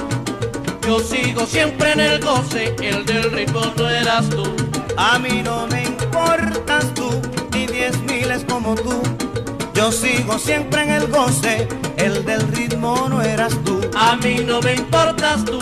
Yo 0.86 1.00
sigo 1.00 1.48
siempre 1.48 1.94
en 1.94 2.00
el 2.00 2.20
goce, 2.24 2.76
el 2.80 3.04
del 3.06 3.32
ritmo 3.32 3.62
no 3.76 3.90
eras 3.90 4.30
tú. 4.30 4.69
A 5.02 5.18
mí 5.18 5.42
no 5.42 5.66
me 5.68 5.84
importas 5.84 6.94
tú, 6.94 7.10
ni 7.54 7.66
diez 7.68 7.98
miles 8.02 8.44
como 8.44 8.76
tú. 8.76 9.02
Yo 9.74 9.94
sigo 9.94 10.38
siempre 10.38 10.84
en 10.84 10.90
el 10.90 11.08
goce, 11.08 11.70
el 11.96 12.26
del 12.26 12.46
ritmo 12.52 13.08
no 13.10 13.22
eras 13.22 13.54
tú. 13.64 13.80
A 13.98 14.18
mí 14.18 14.44
no 14.46 14.60
me 14.60 14.74
importas 14.74 15.46
tú, 15.46 15.60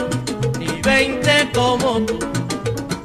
ni 0.58 0.82
veinte 0.82 1.52
como 1.54 2.00
tú. 2.00 2.18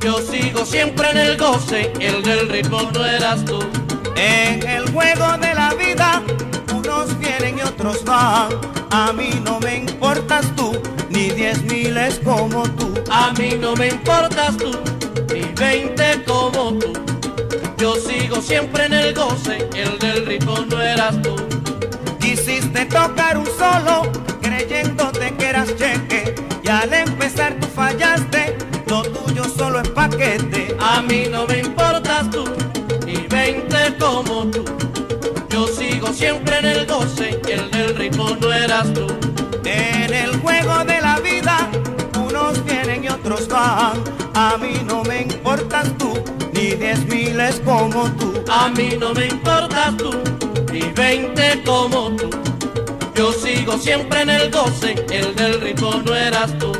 Yo 0.00 0.22
sigo 0.22 0.64
siempre 0.64 1.10
en 1.10 1.18
el 1.18 1.36
goce, 1.36 1.92
el 2.00 2.22
del 2.22 2.48
ritmo 2.48 2.80
no 2.94 3.04
eras 3.04 3.44
tú. 3.44 3.58
En 4.16 4.66
el 4.66 4.90
juego 4.90 5.36
de 5.36 5.54
la 5.54 5.74
vida, 5.74 6.22
unos 6.74 7.18
vienen 7.18 7.58
y 7.58 7.60
otros 7.60 8.02
van. 8.06 8.48
A 8.90 9.12
mí 9.12 9.38
no 9.44 9.60
me 9.60 9.76
importas 9.80 10.46
tú, 10.56 10.80
ni 11.10 11.28
diez 11.28 11.62
miles 11.64 12.22
como 12.24 12.62
tú. 12.70 12.94
A 13.10 13.32
mí 13.32 13.50
no 13.60 13.76
me 13.76 13.88
importas 13.88 14.56
tú, 14.56 14.70
ni 15.52 15.60
veinte 15.60 16.22
como 16.26 16.72
tú. 16.78 16.92
Yo 17.78 17.94
sigo 17.96 18.40
siempre 18.40 18.86
en 18.86 18.92
el 18.92 19.14
goce, 19.14 19.68
el 19.74 19.98
del 19.98 20.26
ritmo 20.26 20.56
no 20.70 20.80
eras 20.80 21.20
tú. 21.22 21.36
Quisiste 22.20 22.86
tocar 22.86 23.36
un 23.36 23.46
solo, 23.46 24.10
creyéndote 24.40 25.34
que 25.34 25.46
eras 25.46 25.68
cheque. 25.76 26.34
Y 26.62 26.68
al 26.68 26.92
empezar 26.92 27.54
tú 27.60 27.66
fallaste, 27.74 28.56
lo 28.86 29.02
tuyo 29.02 29.44
solo 29.44 29.80
es 29.80 29.88
paquete. 29.88 30.76
A 30.80 31.02
mí 31.02 31.24
no 31.30 31.46
me 31.46 31.58
importas 31.58 32.30
tú, 32.30 32.44
ni 33.04 33.16
veinte 33.28 33.96
como 33.98 34.46
tú. 34.46 34.64
Yo 35.50 35.66
sigo 35.66 36.12
siempre 36.12 36.58
en 36.58 36.66
el 36.66 36.86
goce, 36.86 37.40
el 37.48 37.70
del 37.70 37.96
ritmo 37.96 38.36
no 38.40 38.52
eras 38.52 38.92
tú. 38.94 39.06
En 39.64 40.14
el 40.14 40.36
juego 40.40 40.84
de 40.84 41.00
la 41.00 41.18
vida, 41.18 41.68
unos 42.52 42.64
vienen 42.64 43.04
y 43.04 43.08
otros 43.08 43.48
van. 43.48 44.02
A 44.34 44.56
mí 44.56 44.74
no 44.86 45.02
me 45.04 45.22
importas 45.22 45.96
tú, 45.98 46.12
ni 46.52 46.72
diez 46.72 47.04
miles 47.06 47.60
como 47.64 48.04
tú. 48.12 48.42
A 48.50 48.68
mí 48.68 48.90
no 48.98 49.12
me 49.14 49.28
importas 49.28 49.96
tú, 49.96 50.10
ni 50.72 50.80
veinte 50.92 51.62
como 51.64 52.10
tú. 52.16 52.30
Yo 53.14 53.32
sigo 53.32 53.78
siempre 53.78 54.22
en 54.22 54.30
el 54.30 54.50
goce, 54.50 54.94
el 55.10 55.34
del 55.34 55.60
ritmo 55.60 56.02
no 56.04 56.14
eras 56.14 56.56
tú. 56.58 56.72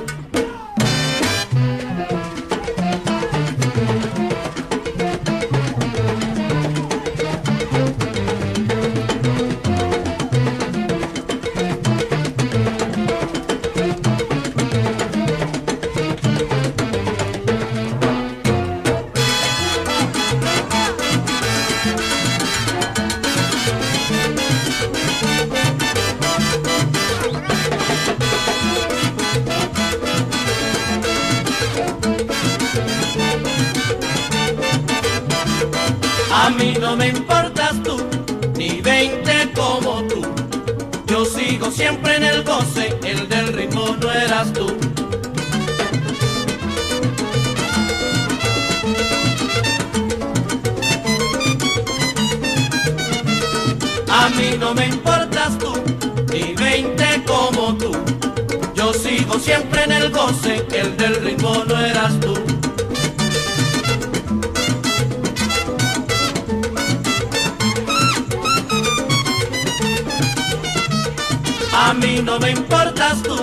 A 71.93 71.94
mí 71.94 72.23
no 72.24 72.39
me 72.39 72.52
importas 72.52 73.23
tú, 73.23 73.36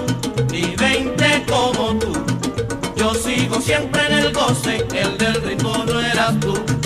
ni 0.51 0.75
veinte 0.75 1.45
como 1.47 1.93
tú. 1.99 2.11
Yo 2.95 3.13
sigo 3.13 3.61
siempre 3.61 4.03
en 4.07 4.13
el 4.13 4.33
goce, 4.33 4.87
el 4.91 5.19
del 5.19 5.35
ritmo 5.43 5.85
no 5.85 6.01
eras 6.01 6.33
tú. 6.39 6.78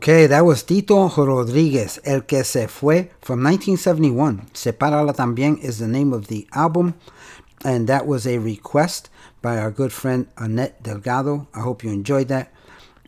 Okay, 0.00 0.26
that 0.28 0.46
was 0.46 0.62
Tito 0.62 1.10
Rodriguez, 1.10 2.00
El 2.04 2.22
que 2.22 2.42
se 2.42 2.68
fue 2.68 3.10
from 3.20 3.42
1971. 3.42 4.46
Separala 4.54 5.12
también 5.12 5.58
is 5.62 5.78
the 5.78 5.86
name 5.86 6.14
of 6.14 6.28
the 6.28 6.48
album, 6.54 6.94
and 7.66 7.86
that 7.86 8.06
was 8.06 8.26
a 8.26 8.38
request 8.38 9.10
by 9.42 9.58
our 9.58 9.70
good 9.70 9.92
friend 9.92 10.26
Annette 10.38 10.82
Delgado. 10.82 11.48
I 11.52 11.60
hope 11.60 11.84
you 11.84 11.90
enjoyed 11.90 12.28
that. 12.28 12.50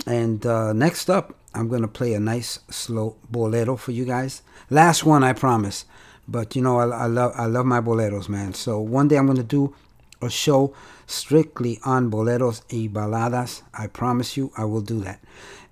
And 0.06 0.44
uh, 0.44 0.74
next 0.74 1.08
up, 1.08 1.34
I'm 1.54 1.66
going 1.66 1.80
to 1.80 1.88
play 1.88 2.12
a 2.12 2.20
nice 2.20 2.58
slow 2.68 3.16
bolero 3.30 3.78
for 3.78 3.92
you 3.92 4.04
guys. 4.04 4.42
Last 4.68 5.02
one, 5.02 5.24
I 5.24 5.32
promise. 5.32 5.86
But 6.28 6.54
you 6.54 6.60
know, 6.60 6.78
I, 6.78 6.88
I 6.88 7.06
love 7.06 7.32
I 7.38 7.46
love 7.46 7.64
my 7.64 7.80
boleros, 7.80 8.28
man. 8.28 8.52
So 8.52 8.78
one 8.78 9.08
day 9.08 9.16
I'm 9.16 9.24
going 9.24 9.38
to 9.38 9.42
do 9.42 9.74
a 10.20 10.28
show 10.28 10.74
strictly 11.06 11.80
on 11.86 12.10
boleros 12.10 12.60
y 12.70 12.90
baladas. 12.92 13.62
I 13.72 13.86
promise 13.86 14.36
you, 14.36 14.52
I 14.58 14.66
will 14.66 14.82
do 14.82 15.00
that. 15.00 15.20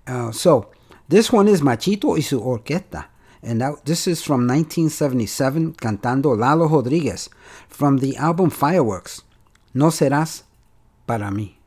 Uh, 0.07 0.31
so 0.31 0.71
this 1.11 1.31
one 1.31 1.49
is 1.49 1.61
Machito 1.61 2.15
y 2.15 2.21
su 2.21 2.39
orquesta. 2.39 3.09
And 3.43 3.59
that, 3.61 3.85
this 3.85 4.07
is 4.07 4.23
from 4.23 4.47
1977, 4.47 5.73
cantando 5.73 6.37
Lalo 6.37 6.67
Rodriguez 6.67 7.29
from 7.67 7.97
the 7.97 8.15
album 8.17 8.49
Fireworks. 8.49 9.23
No 9.73 9.87
serás 9.91 10.43
para 11.05 11.29
mí. 11.31 11.60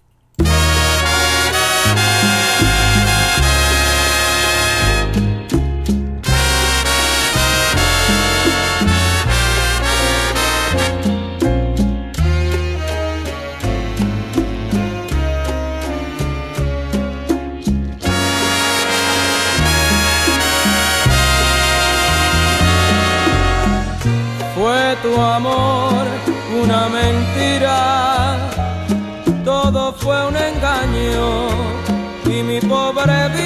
Mi 33.07 33.44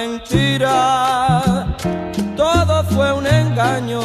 mentira, 0.00 1.66
todo 2.36 2.84
fue 2.84 3.12
un 3.12 3.26
engaño 3.26 4.00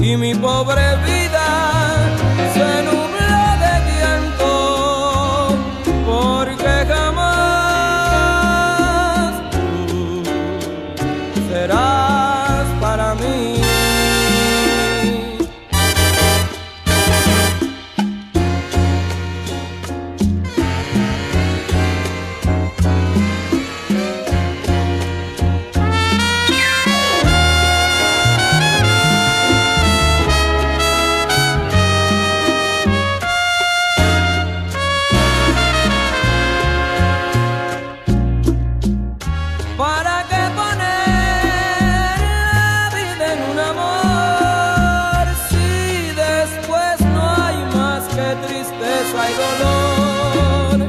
y 0.00 0.16
mi 0.16 0.34
pobre 0.34 0.96
vida 1.04 1.46
se 2.54 2.97
tristeza 48.58 49.30
y 49.30 49.34
dolor? 49.34 50.88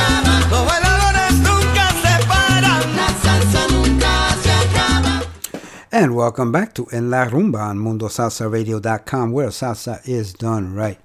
And 5.93 6.15
welcome 6.15 6.53
back 6.53 6.73
to 6.75 6.87
En 6.93 7.09
La 7.09 7.25
Rumba 7.25 7.59
on 7.59 7.77
MundoSalsaRadio.com, 7.77 9.33
where 9.33 9.49
salsa 9.49 9.99
is 10.07 10.31
done 10.31 10.73
right. 10.73 10.97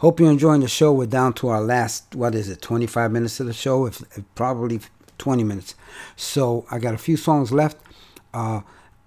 Hope 0.00 0.18
you're 0.18 0.32
enjoying 0.32 0.62
the 0.62 0.68
show. 0.68 0.92
We're 0.92 1.06
down 1.06 1.34
to 1.34 1.46
our 1.46 1.60
last, 1.60 2.16
what 2.16 2.34
is 2.34 2.48
it, 2.48 2.60
25 2.60 3.12
minutes 3.12 3.38
of 3.38 3.46
the 3.46 3.52
show? 3.52 3.86
If, 3.86 4.00
if 4.16 4.24
Probably 4.34 4.80
20 5.18 5.44
minutes. 5.44 5.76
So 6.16 6.66
I 6.72 6.80
got 6.80 6.92
a 6.92 6.98
few 6.98 7.16
songs 7.16 7.52
left. 7.52 7.76
Uh, 8.34 8.62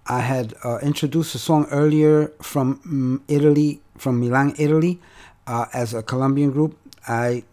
I 0.05 0.21
had 0.21 0.53
uh, 0.63 0.77
introduced 0.77 1.35
a 1.35 1.39
song 1.39 1.67
earlier 1.69 2.29
from 2.41 2.79
mm, 2.87 3.21
Italy, 3.27 3.81
from 3.97 4.21
Milan, 4.21 4.55
Italy, 4.57 5.01
uh, 5.47 5.65
as 5.73 5.93
a 5.93 6.01
Colombian 6.01 6.51
group. 6.51 6.79
I, 7.09 7.43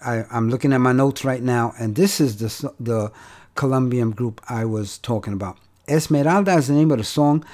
I, 0.00 0.24
I'm 0.30 0.48
looking 0.48 0.72
at 0.72 0.78
my 0.78 0.92
notes 0.92 1.22
right 1.22 1.42
now, 1.42 1.74
and 1.78 1.96
this 1.96 2.18
is 2.18 2.38
the, 2.38 2.72
the 2.80 3.12
Colombian 3.56 4.12
group 4.12 4.40
I 4.48 4.64
was 4.64 4.96
talking 4.96 5.34
about. 5.34 5.58
Esmeralda 5.88 6.54
is 6.54 6.68
the 6.68 6.74
name 6.74 6.90
of 6.90 6.98
the 6.98 7.04
song. 7.04 7.44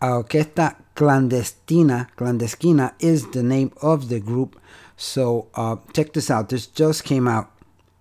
Orquesta 0.00 0.76
Clandestina, 0.96 2.08
Clandestina 2.16 2.94
is 2.98 3.30
the 3.30 3.42
name 3.42 3.72
of 3.80 4.08
the 4.08 4.20
group. 4.20 4.60
So 4.96 5.48
uh, 5.54 5.76
check 5.92 6.12
this 6.12 6.30
out. 6.30 6.48
This 6.48 6.66
just 6.66 7.04
came 7.04 7.28
out 7.28 7.50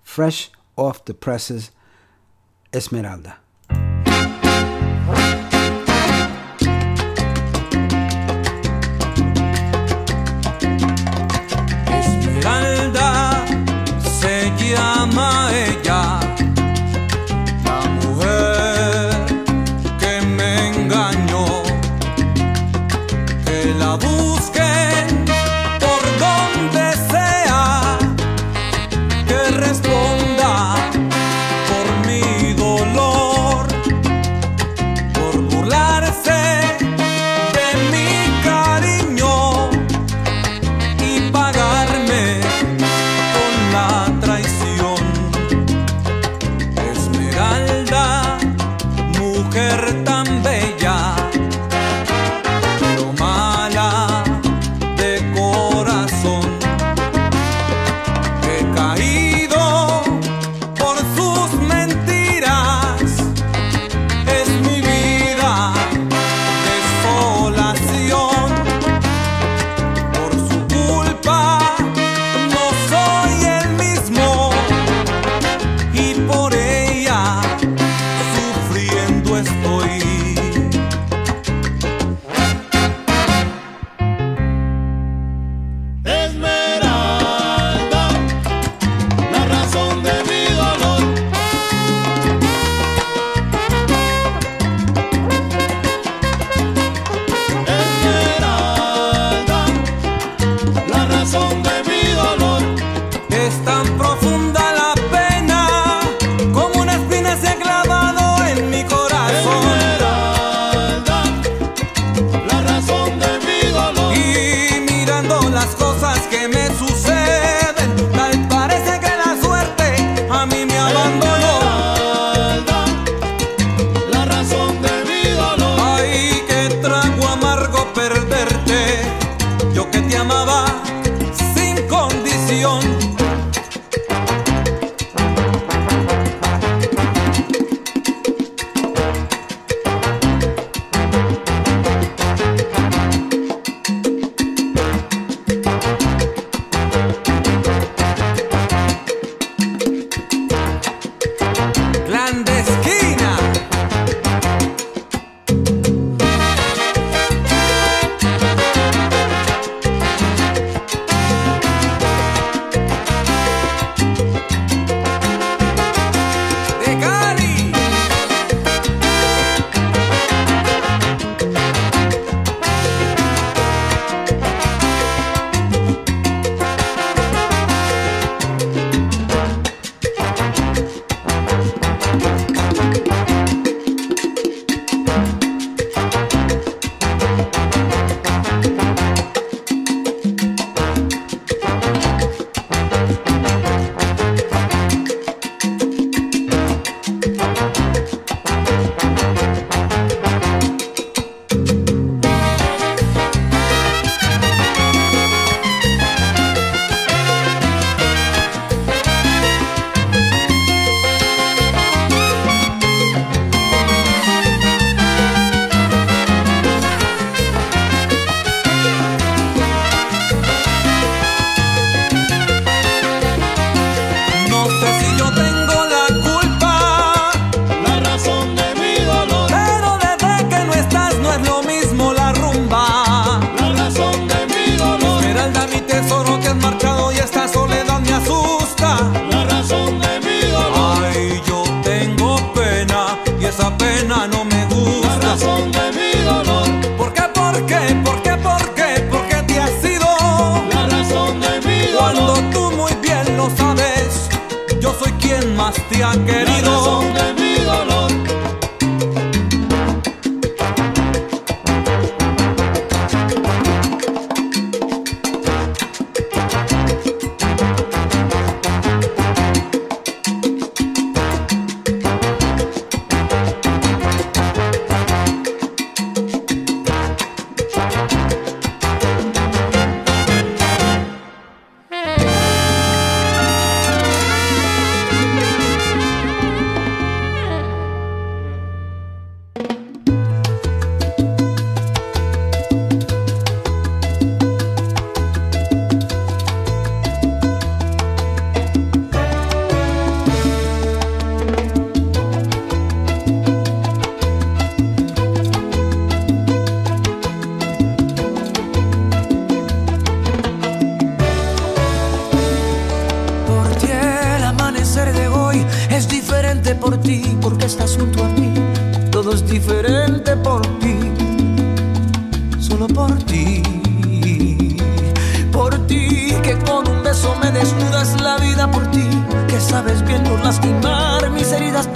fresh 0.04 0.50
off 0.76 1.06
the 1.06 1.14
presses. 1.14 1.72
Esmeralda. 2.74 3.41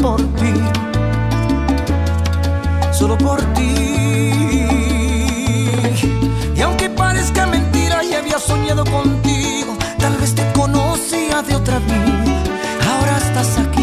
Por 0.06 0.22
ti, 0.36 0.54
solo 2.92 3.18
por 3.18 3.42
ti. 3.56 3.74
Y 6.56 6.62
aunque 6.62 6.92
parezca 6.92 7.48
mentira 7.48 8.04
y 8.04 8.14
había 8.14 8.38
soñado 8.38 8.86
contigo, 8.86 9.76
tal 9.98 10.16
vez 10.18 10.36
te 10.36 10.44
conocía 10.52 11.42
de 11.42 11.56
otra 11.56 11.80
vida. 11.80 12.44
Ahora 12.88 13.18
estás 13.18 13.58
aquí 13.58 13.75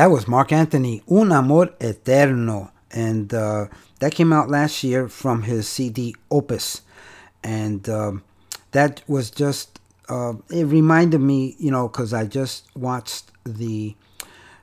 that 0.00 0.10
was 0.10 0.26
Marc 0.26 0.50
Anthony, 0.50 1.02
Un 1.10 1.30
Amor 1.30 1.74
Eterno. 1.78 2.72
And 2.90 3.34
uh, 3.34 3.66
that 3.98 4.14
came 4.14 4.32
out 4.32 4.48
last 4.48 4.82
year 4.82 5.08
from 5.10 5.42
his 5.42 5.68
CD 5.68 6.16
Opus. 6.30 6.80
And 7.44 7.86
um, 7.86 8.22
that 8.70 9.02
was 9.06 9.30
just, 9.30 9.78
uh, 10.08 10.32
it 10.48 10.64
reminded 10.64 11.20
me, 11.20 11.54
you 11.58 11.70
know, 11.70 11.86
because 11.86 12.14
I 12.14 12.24
just 12.24 12.74
watched 12.74 13.30
the 13.44 13.94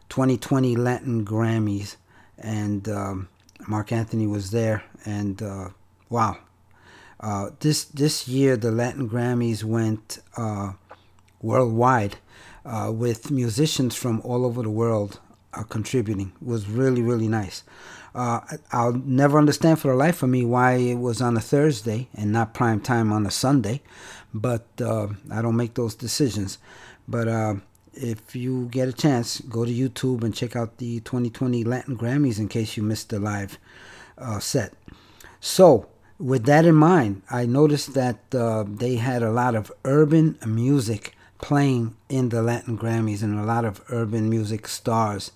2020 0.09 0.75
Latin 0.75 1.23
Grammys. 1.23 1.97
And 2.39 2.89
um, 2.89 3.29
Marc 3.67 3.91
Anthony 3.91 4.25
was 4.25 4.49
there. 4.49 4.85
And 5.05 5.39
uh, 5.39 5.69
wow. 6.09 6.37
Uh, 7.19 7.51
this 7.59 7.85
this 7.85 8.27
year, 8.27 8.57
the 8.57 8.71
Latin 8.71 9.07
Grammys 9.07 9.63
went 9.63 10.17
uh, 10.35 10.73
worldwide 11.43 12.15
uh, 12.65 12.91
with 12.91 13.29
musicians 13.29 13.95
from 13.95 14.19
all 14.21 14.43
over 14.43 14.63
the 14.63 14.71
world 14.71 15.19
uh, 15.57 15.63
contributing. 15.63 16.33
It 16.41 16.47
was 16.47 16.67
really 16.67 17.01
really 17.01 17.27
nice. 17.27 17.63
Uh, 18.15 18.39
I'll 18.71 18.93
never 18.93 19.37
understand 19.37 19.79
for 19.79 19.89
the 19.89 19.97
life 19.97 20.23
of 20.23 20.29
me 20.29 20.43
why 20.43 20.73
it 20.73 20.95
was 20.95 21.21
on 21.21 21.37
a 21.37 21.41
Thursday 21.41 22.07
and 22.15 22.31
not 22.31 22.53
prime 22.53 22.81
time 22.81 23.13
on 23.13 23.27
a 23.27 23.31
Sunday, 23.31 23.81
but 24.33 24.65
uh, 24.81 25.07
I 25.29 25.41
don't 25.41 25.55
make 25.55 25.75
those 25.75 25.93
decisions. 25.93 26.57
But 27.07 27.27
uh, 27.27 27.55
if 27.93 28.35
you 28.35 28.67
get 28.71 28.87
a 28.87 28.93
chance, 28.93 29.41
go 29.41 29.65
to 29.65 29.71
YouTube 29.71 30.23
and 30.23 30.33
check 30.33 30.55
out 30.55 30.77
the 30.77 30.99
2020 31.01 31.63
Latin 31.63 31.97
Grammys 31.97 32.39
in 32.39 32.47
case 32.47 32.77
you 32.77 32.83
missed 32.83 33.09
the 33.09 33.19
live 33.19 33.57
uh, 34.17 34.39
set. 34.39 34.73
So, 35.39 35.87
with 36.19 36.45
that 36.45 36.65
in 36.65 36.75
mind, 36.75 37.21
I 37.29 37.45
noticed 37.45 37.93
that 37.93 38.19
uh, 38.33 38.65
they 38.67 38.95
had 38.95 39.21
a 39.21 39.31
lot 39.31 39.55
of 39.55 39.71
urban 39.85 40.37
music 40.45 41.15
playing 41.39 41.95
in 42.09 42.29
the 42.29 42.41
Latin 42.41 42.77
Grammys 42.77 43.23
and 43.23 43.39
a 43.39 43.43
lot 43.43 43.65
of 43.65 43.81
urban 43.89 44.29
music 44.29 44.67
stars, 44.67 45.31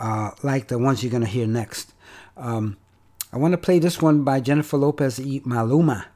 uh, 0.00 0.30
like 0.42 0.68
the 0.68 0.78
ones 0.78 1.02
you're 1.02 1.10
going 1.10 1.24
to 1.24 1.28
hear 1.28 1.46
next. 1.46 1.92
Um, 2.36 2.76
I 3.32 3.38
want 3.38 3.52
to 3.52 3.58
play 3.58 3.78
this 3.78 4.00
one 4.00 4.24
by 4.24 4.40
Jennifer 4.40 4.76
Lopez 4.76 5.18
y 5.18 5.40
Maluma. 5.44 6.06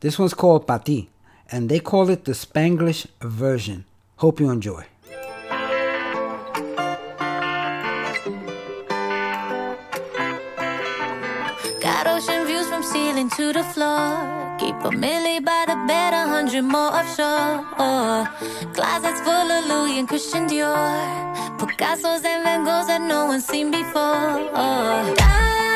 This 0.00 0.18
one's 0.18 0.34
called 0.34 0.66
Pa' 0.66 0.78
Ti, 0.78 1.08
and 1.50 1.68
they 1.68 1.80
call 1.80 2.10
it 2.10 2.24
the 2.24 2.32
Spanglish 2.32 3.06
version. 3.20 3.84
Hope 4.16 4.40
you 4.40 4.50
enjoy. 4.50 4.84
ceiling 12.92 13.30
to 13.30 13.52
the 13.52 13.64
floor. 13.72 14.56
Keep 14.58 14.76
a 14.84 14.90
million 14.90 15.44
by 15.44 15.64
the 15.66 15.76
bed, 15.86 16.12
a 16.14 16.28
hundred 16.34 16.62
more 16.62 16.90
offshore. 16.98 17.56
Closets 18.74 19.20
full 19.20 19.48
of 19.56 19.66
Louis 19.70 19.98
and 19.98 20.08
Christian 20.08 20.46
Dior, 20.48 21.58
Picasso's 21.58 22.24
and 22.24 22.42
Van 22.44 22.64
Goghs 22.64 22.86
that 22.86 23.02
no 23.02 23.26
one's 23.26 23.44
seen 23.44 23.70
before. 23.70 25.67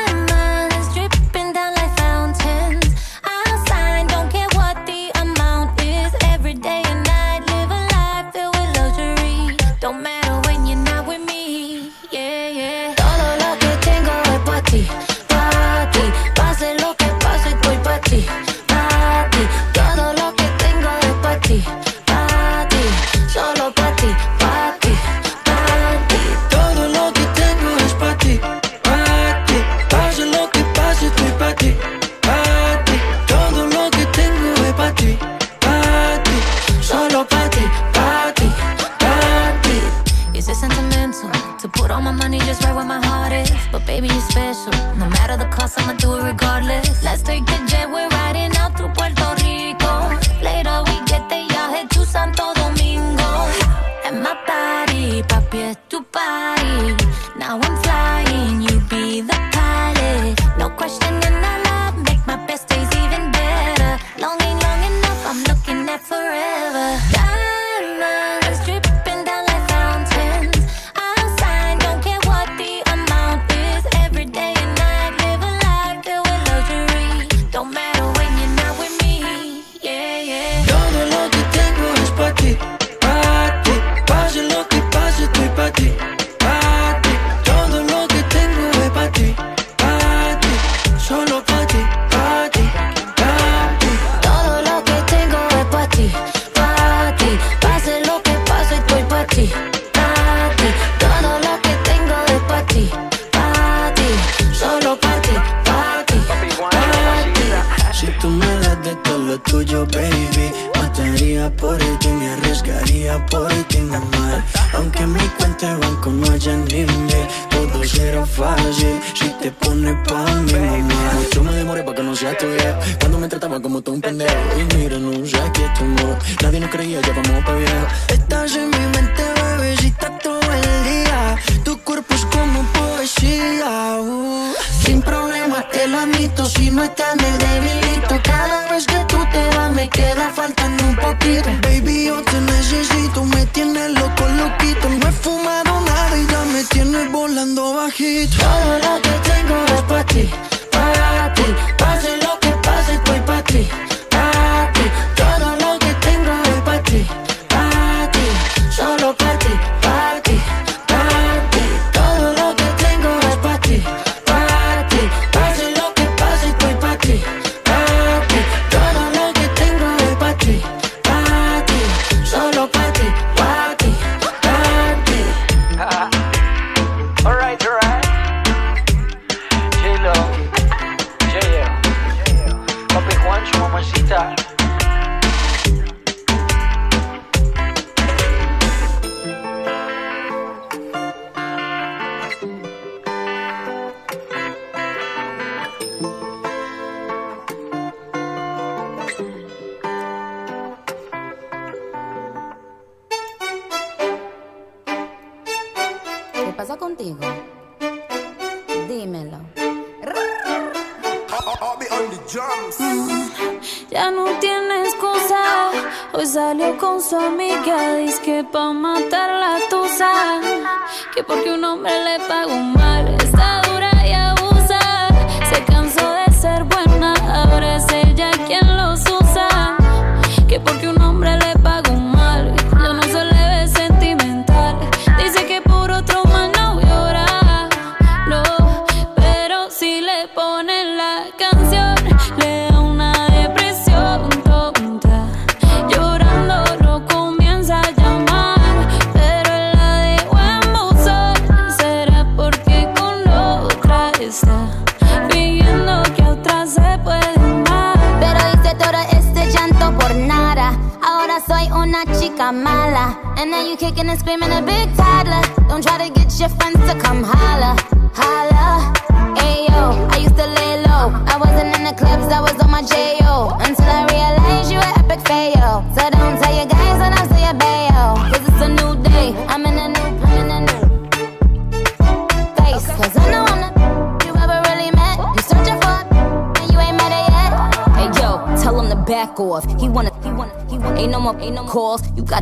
special. 44.53 44.95
No 44.97 45.09
matter 45.09 45.37
the 45.37 45.45
cost, 45.45 45.79
I'ma 45.79 45.93
do 45.93 46.15
it 46.15 46.23
regardless. 46.23 47.03
Let's 47.03 47.21
take 47.21 47.45
the 47.45 47.65
jet, 47.67 47.89
we're 47.89 48.12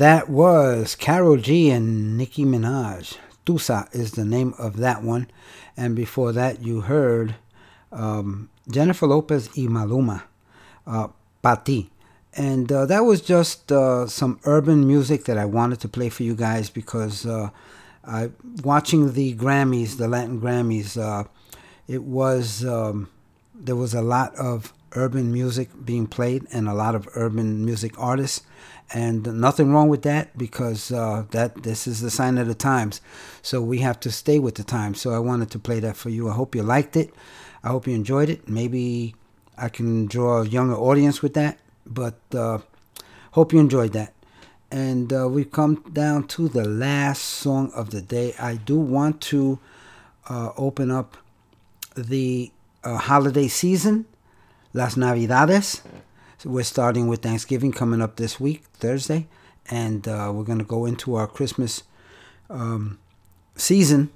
that 0.00 0.30
was 0.30 0.94
Karol 0.94 1.36
G 1.36 1.68
and 1.68 2.16
Nicki 2.16 2.46
Minaj. 2.46 3.18
Tusa 3.44 3.94
is 3.94 4.12
the 4.12 4.24
name 4.24 4.54
of 4.58 4.78
that 4.78 5.02
one. 5.02 5.30
And 5.76 5.94
before 5.94 6.32
that, 6.32 6.62
you 6.62 6.80
heard 6.80 7.34
um, 7.92 8.48
Jennifer 8.66 9.06
Lopez 9.06 9.50
y 9.54 9.64
Maluma, 9.64 10.22
uh, 10.86 11.08
Pa' 11.42 11.56
Ti. 11.56 11.90
And 12.32 12.72
uh, 12.72 12.86
that 12.86 13.00
was 13.00 13.20
just 13.20 13.70
uh, 13.70 14.06
some 14.06 14.40
urban 14.44 14.86
music 14.86 15.24
that 15.24 15.36
I 15.36 15.44
wanted 15.44 15.80
to 15.80 15.88
play 15.88 16.08
for 16.08 16.22
you 16.22 16.34
guys 16.34 16.70
because 16.70 17.26
uh, 17.26 17.50
I, 18.02 18.30
watching 18.64 19.12
the 19.12 19.34
Grammys, 19.34 19.98
the 19.98 20.08
Latin 20.08 20.40
Grammys, 20.40 20.96
uh, 20.96 21.24
it 21.86 22.04
was 22.04 22.64
um, 22.64 23.10
there 23.54 23.76
was 23.76 23.92
a 23.92 24.00
lot 24.00 24.34
of 24.36 24.72
urban 24.92 25.30
music 25.30 25.68
being 25.84 26.06
played 26.06 26.46
and 26.52 26.68
a 26.68 26.74
lot 26.74 26.94
of 26.94 27.06
urban 27.14 27.66
music 27.66 27.92
artists 27.98 28.46
and 28.92 29.24
nothing 29.40 29.72
wrong 29.72 29.88
with 29.88 30.02
that 30.02 30.36
because 30.36 30.90
uh, 30.90 31.24
that 31.30 31.62
this 31.62 31.86
is 31.86 32.00
the 32.00 32.10
sign 32.10 32.38
of 32.38 32.48
the 32.48 32.54
times. 32.54 33.00
So 33.42 33.60
we 33.62 33.78
have 33.78 34.00
to 34.00 34.10
stay 34.10 34.38
with 34.38 34.56
the 34.56 34.64
times. 34.64 35.00
So 35.00 35.12
i 35.12 35.18
wanted 35.18 35.50
to 35.52 35.58
play 35.58 35.80
that 35.80 35.96
for 35.96 36.10
you. 36.10 36.28
I 36.28 36.32
hope 36.32 36.54
you 36.54 36.62
liked 36.62 36.96
it. 36.96 37.14
I 37.62 37.68
hope 37.68 37.86
you 37.86 37.94
enjoyed 37.94 38.28
it. 38.28 38.48
Maybe 38.48 39.14
i 39.58 39.68
can 39.68 40.06
draw 40.06 40.40
a 40.40 40.46
younger 40.46 40.74
audience 40.74 41.20
with 41.20 41.34
that 41.34 41.58
but 41.90 42.18
uh, 42.34 42.58
hope 43.32 43.52
you 43.52 43.58
enjoyed 43.58 43.92
that. 43.92 44.14
And 44.70 45.12
uh, 45.12 45.28
we've 45.28 45.50
come 45.50 45.82
down 45.92 46.28
to 46.28 46.48
the 46.48 46.64
last 46.64 47.22
song 47.22 47.72
of 47.74 47.90
the 47.90 48.00
day. 48.00 48.34
I 48.38 48.54
do 48.54 48.78
want 48.78 49.20
to 49.22 49.58
uh, 50.28 50.52
open 50.56 50.90
up 50.92 51.16
the 51.96 52.52
uh, 52.84 52.96
holiday 52.96 53.48
season 53.48 54.06
las 54.72 54.94
navidades 54.94 55.82
so 56.40 56.48
we're 56.48 56.62
starting 56.62 57.06
with 57.06 57.20
Thanksgiving 57.20 57.70
coming 57.70 58.00
up 58.00 58.16
this 58.16 58.40
week, 58.40 58.64
Thursday, 58.72 59.26
and 59.68 60.08
uh, 60.08 60.32
we're 60.34 60.44
going 60.44 60.58
to 60.58 60.64
go 60.64 60.86
into 60.86 61.14
our 61.14 61.26
Christmas 61.26 61.82
um, 62.48 62.98
season. 63.56 64.08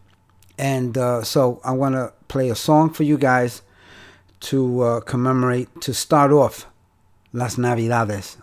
And 0.56 0.96
uh, 0.96 1.22
so 1.22 1.60
I 1.62 1.72
want 1.72 1.96
to 1.96 2.14
play 2.28 2.48
a 2.48 2.54
song 2.54 2.88
for 2.94 3.02
you 3.02 3.18
guys 3.18 3.60
to 4.40 4.80
uh, 4.80 5.00
commemorate, 5.00 5.82
to 5.82 5.92
start 5.92 6.32
off 6.32 6.66
Las 7.34 7.56
Navidades, 7.56 8.38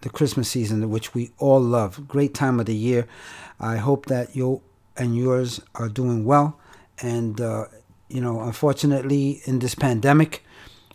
the 0.00 0.08
Christmas 0.08 0.48
season, 0.48 0.88
which 0.88 1.14
we 1.14 1.30
all 1.36 1.60
love. 1.60 2.08
Great 2.08 2.32
time 2.32 2.58
of 2.58 2.64
the 2.64 2.74
year. 2.74 3.06
I 3.60 3.76
hope 3.76 4.06
that 4.06 4.34
you 4.34 4.62
and 4.96 5.14
yours 5.14 5.60
are 5.74 5.90
doing 5.90 6.24
well. 6.24 6.58
And, 7.02 7.38
uh, 7.38 7.66
you 8.08 8.22
know, 8.22 8.40
unfortunately, 8.40 9.42
in 9.44 9.58
this 9.58 9.74
pandemic, 9.74 10.42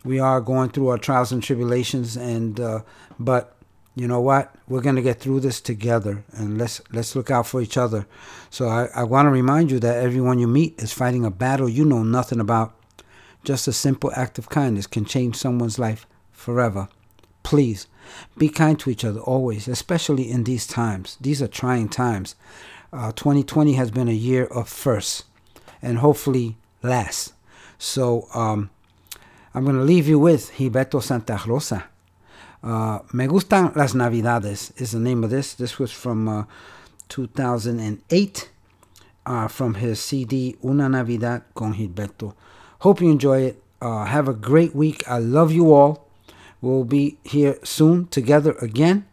we 0.03 0.19
are 0.19 0.41
going 0.41 0.69
through 0.69 0.87
our 0.87 0.97
trials 0.97 1.31
and 1.31 1.43
tribulations 1.43 2.17
and 2.17 2.59
uh, 2.59 2.81
but 3.19 3.55
you 3.95 4.07
know 4.07 4.21
what? 4.21 4.55
We're 4.69 4.81
going 4.81 4.95
to 4.95 5.01
get 5.01 5.19
through 5.19 5.41
this 5.41 5.59
together 5.59 6.23
and 6.31 6.57
let's 6.57 6.81
let's 6.91 7.15
look 7.15 7.29
out 7.29 7.47
for 7.47 7.61
each 7.61 7.77
other. 7.77 8.07
So 8.49 8.67
i, 8.67 8.87
I 8.95 9.03
want 9.03 9.25
to 9.25 9.31
remind 9.31 9.69
you 9.69 9.79
that 9.79 9.97
everyone 9.97 10.39
you 10.39 10.47
meet 10.47 10.81
is 10.81 10.93
fighting 10.93 11.25
a 11.25 11.31
battle 11.31 11.69
you 11.69 11.85
know 11.85 12.03
nothing 12.03 12.39
about. 12.39 12.75
Just 13.43 13.67
a 13.67 13.73
simple 13.73 14.11
act 14.15 14.37
of 14.37 14.49
kindness 14.49 14.87
can 14.87 15.03
change 15.03 15.35
someone's 15.35 15.79
life 15.79 16.05
forever. 16.31 16.87
Please 17.43 17.87
be 18.37 18.49
kind 18.49 18.79
to 18.79 18.89
each 18.89 19.03
other 19.03 19.19
always 19.19 19.67
especially 19.67 20.29
in 20.29 20.45
these 20.45 20.65
times. 20.65 21.17
These 21.19 21.41
are 21.41 21.47
trying 21.47 21.89
times. 21.89 22.35
Uh, 22.93 23.11
2020 23.11 23.73
has 23.73 23.91
been 23.91 24.07
a 24.07 24.13
year 24.13 24.45
of 24.45 24.67
firsts 24.67 25.25
and 25.81 25.99
hopefully 25.99 26.57
last 26.83 27.33
so 27.77 28.27
um, 28.33 28.69
I'm 29.53 29.65
going 29.65 29.75
to 29.75 29.83
leave 29.83 30.07
you 30.07 30.17
with 30.17 30.51
Gilberto 30.51 31.01
Santa 31.03 31.37
Rosa. 31.45 31.83
Uh, 32.63 32.99
Me 33.11 33.27
Gustan 33.27 33.75
las 33.75 33.93
Navidades 33.93 34.71
is 34.79 34.91
the 34.91 34.99
name 34.99 35.25
of 35.25 35.29
this. 35.29 35.55
This 35.55 35.77
was 35.77 35.91
from 35.91 36.29
uh, 36.29 36.43
2008 37.09 38.49
uh, 39.25 39.47
from 39.49 39.73
his 39.73 39.99
CD 39.99 40.55
Una 40.63 40.87
Navidad 40.87 41.43
con 41.53 41.73
Gilberto. 41.73 42.33
Hope 42.79 43.01
you 43.01 43.11
enjoy 43.11 43.41
it. 43.41 43.63
Uh, 43.81 44.05
have 44.05 44.29
a 44.29 44.33
great 44.33 44.73
week. 44.73 45.03
I 45.07 45.17
love 45.17 45.51
you 45.51 45.73
all. 45.73 46.07
We'll 46.61 46.85
be 46.85 47.17
here 47.23 47.57
soon 47.63 48.07
together 48.07 48.55
again. 48.61 49.05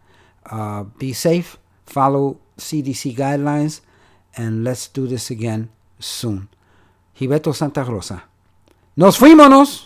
Uh, 0.47 0.85
be 0.85 1.13
safe. 1.13 1.57
Follow 1.85 2.39
CDC 2.59 3.17
guidelines. 3.17 3.81
And 4.37 4.63
let's 4.63 4.87
do 4.87 5.09
this 5.09 5.31
again 5.31 5.71
soon. 5.99 6.49
Gilberto 7.19 7.53
Santa 7.53 7.83
Rosa. 7.83 8.23
¡Nos 8.95 9.17
fuímonos! 9.17 9.85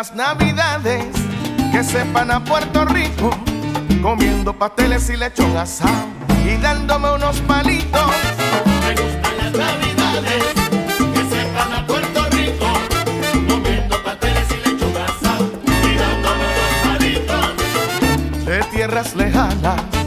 Las 0.00 0.14
navidades 0.14 1.04
que 1.72 1.84
sepan 1.84 2.30
a 2.30 2.42
Puerto 2.42 2.86
Rico, 2.86 3.28
comiendo 4.00 4.54
pasteles 4.54 5.10
y 5.10 5.16
lechón 5.18 5.54
asado 5.58 6.06
y 6.42 6.56
dándome 6.56 7.12
unos 7.12 7.38
palitos. 7.40 8.00
Me 8.86 8.94
gustan 8.94 9.36
las 9.36 9.52
navidades 9.52 10.44
que 11.12 11.22
sepan 11.28 11.72
a 11.74 11.86
Puerto 11.86 12.24
Rico, 12.30 12.66
comiendo 13.46 14.02
pasteles 14.02 14.46
y 14.50 14.70
lechuga 14.70 15.04
asado 15.04 15.50
y 15.68 15.94
dándome 15.98 16.44
unos 16.56 16.74
palitos. 16.82 18.46
De 18.46 18.62
tierras 18.74 19.14
lejanas 19.14 19.99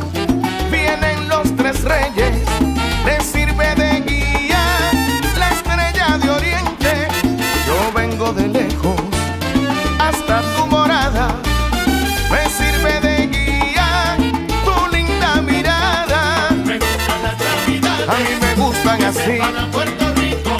Para 19.13 19.69
Puerto 19.71 20.13
Rico, 20.15 20.57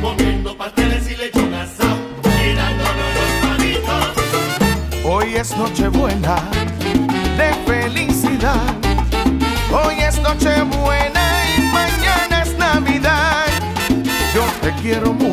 comiendo 0.00 0.56
pasteles 0.56 1.10
y 1.10 1.16
lechón 1.16 1.52
asado, 1.52 1.96
los 3.14 3.30
panitos. 3.42 5.04
Hoy 5.04 5.36
es 5.36 5.54
Nochebuena 5.56 6.36
de 7.36 7.54
felicidad. 7.66 8.74
Hoy 9.70 9.96
es 10.00 10.18
Nochebuena 10.18 11.44
y 11.56 11.60
mañana 11.72 12.42
es 12.42 12.56
Navidad. 12.56 13.46
Yo 14.34 14.44
te 14.62 14.72
quiero 14.80 15.12
mucho 15.12 15.23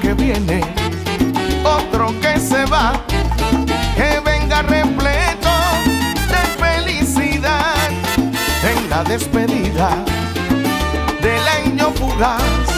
que 0.00 0.14
viene, 0.14 0.60
otro 1.64 2.08
que 2.20 2.38
se 2.38 2.64
va, 2.66 2.92
que 3.96 4.20
venga 4.24 4.62
repleto 4.62 5.50
de 6.28 6.42
felicidad 6.64 7.74
en 8.62 8.90
la 8.90 9.04
despedida 9.04 9.90
del 11.20 11.48
año 11.48 11.90
fugaz. 11.92 12.77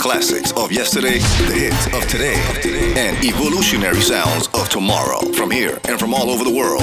classics 0.00 0.50
of 0.52 0.72
yesterday, 0.72 1.18
the 1.46 1.54
hits 1.54 1.86
of 1.88 2.08
today, 2.08 2.34
and 2.96 3.22
evolutionary 3.22 4.00
sounds 4.00 4.48
of 4.54 4.68
tomorrow 4.70 5.20
from 5.32 5.50
here 5.50 5.78
and 5.84 6.00
from 6.00 6.14
all 6.14 6.30
over 6.30 6.42
the 6.42 6.50
world. 6.50 6.82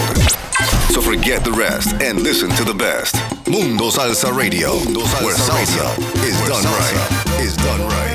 So 0.94 1.02
forget 1.02 1.44
the 1.44 1.52
rest 1.52 1.94
and 2.02 2.22
listen 2.22 2.50
to 2.52 2.64
the 2.64 2.76
best. 2.76 3.16
Mundo 3.50 3.90
Salsa 3.90 4.32
Radio, 4.36 4.76
Mundo 4.84 5.02
Salsa 5.02 5.26
where 5.26 5.36
salsa, 5.36 5.98
Radio. 5.98 6.26
Is, 6.28 6.36
where 6.40 6.50
done 6.50 6.64
salsa 6.64 6.78
right. 6.78 7.42
is 7.42 7.58
done 7.58 7.82
right. 7.82 7.82
Is 7.82 7.82
done 7.82 7.82
right. 7.90 8.07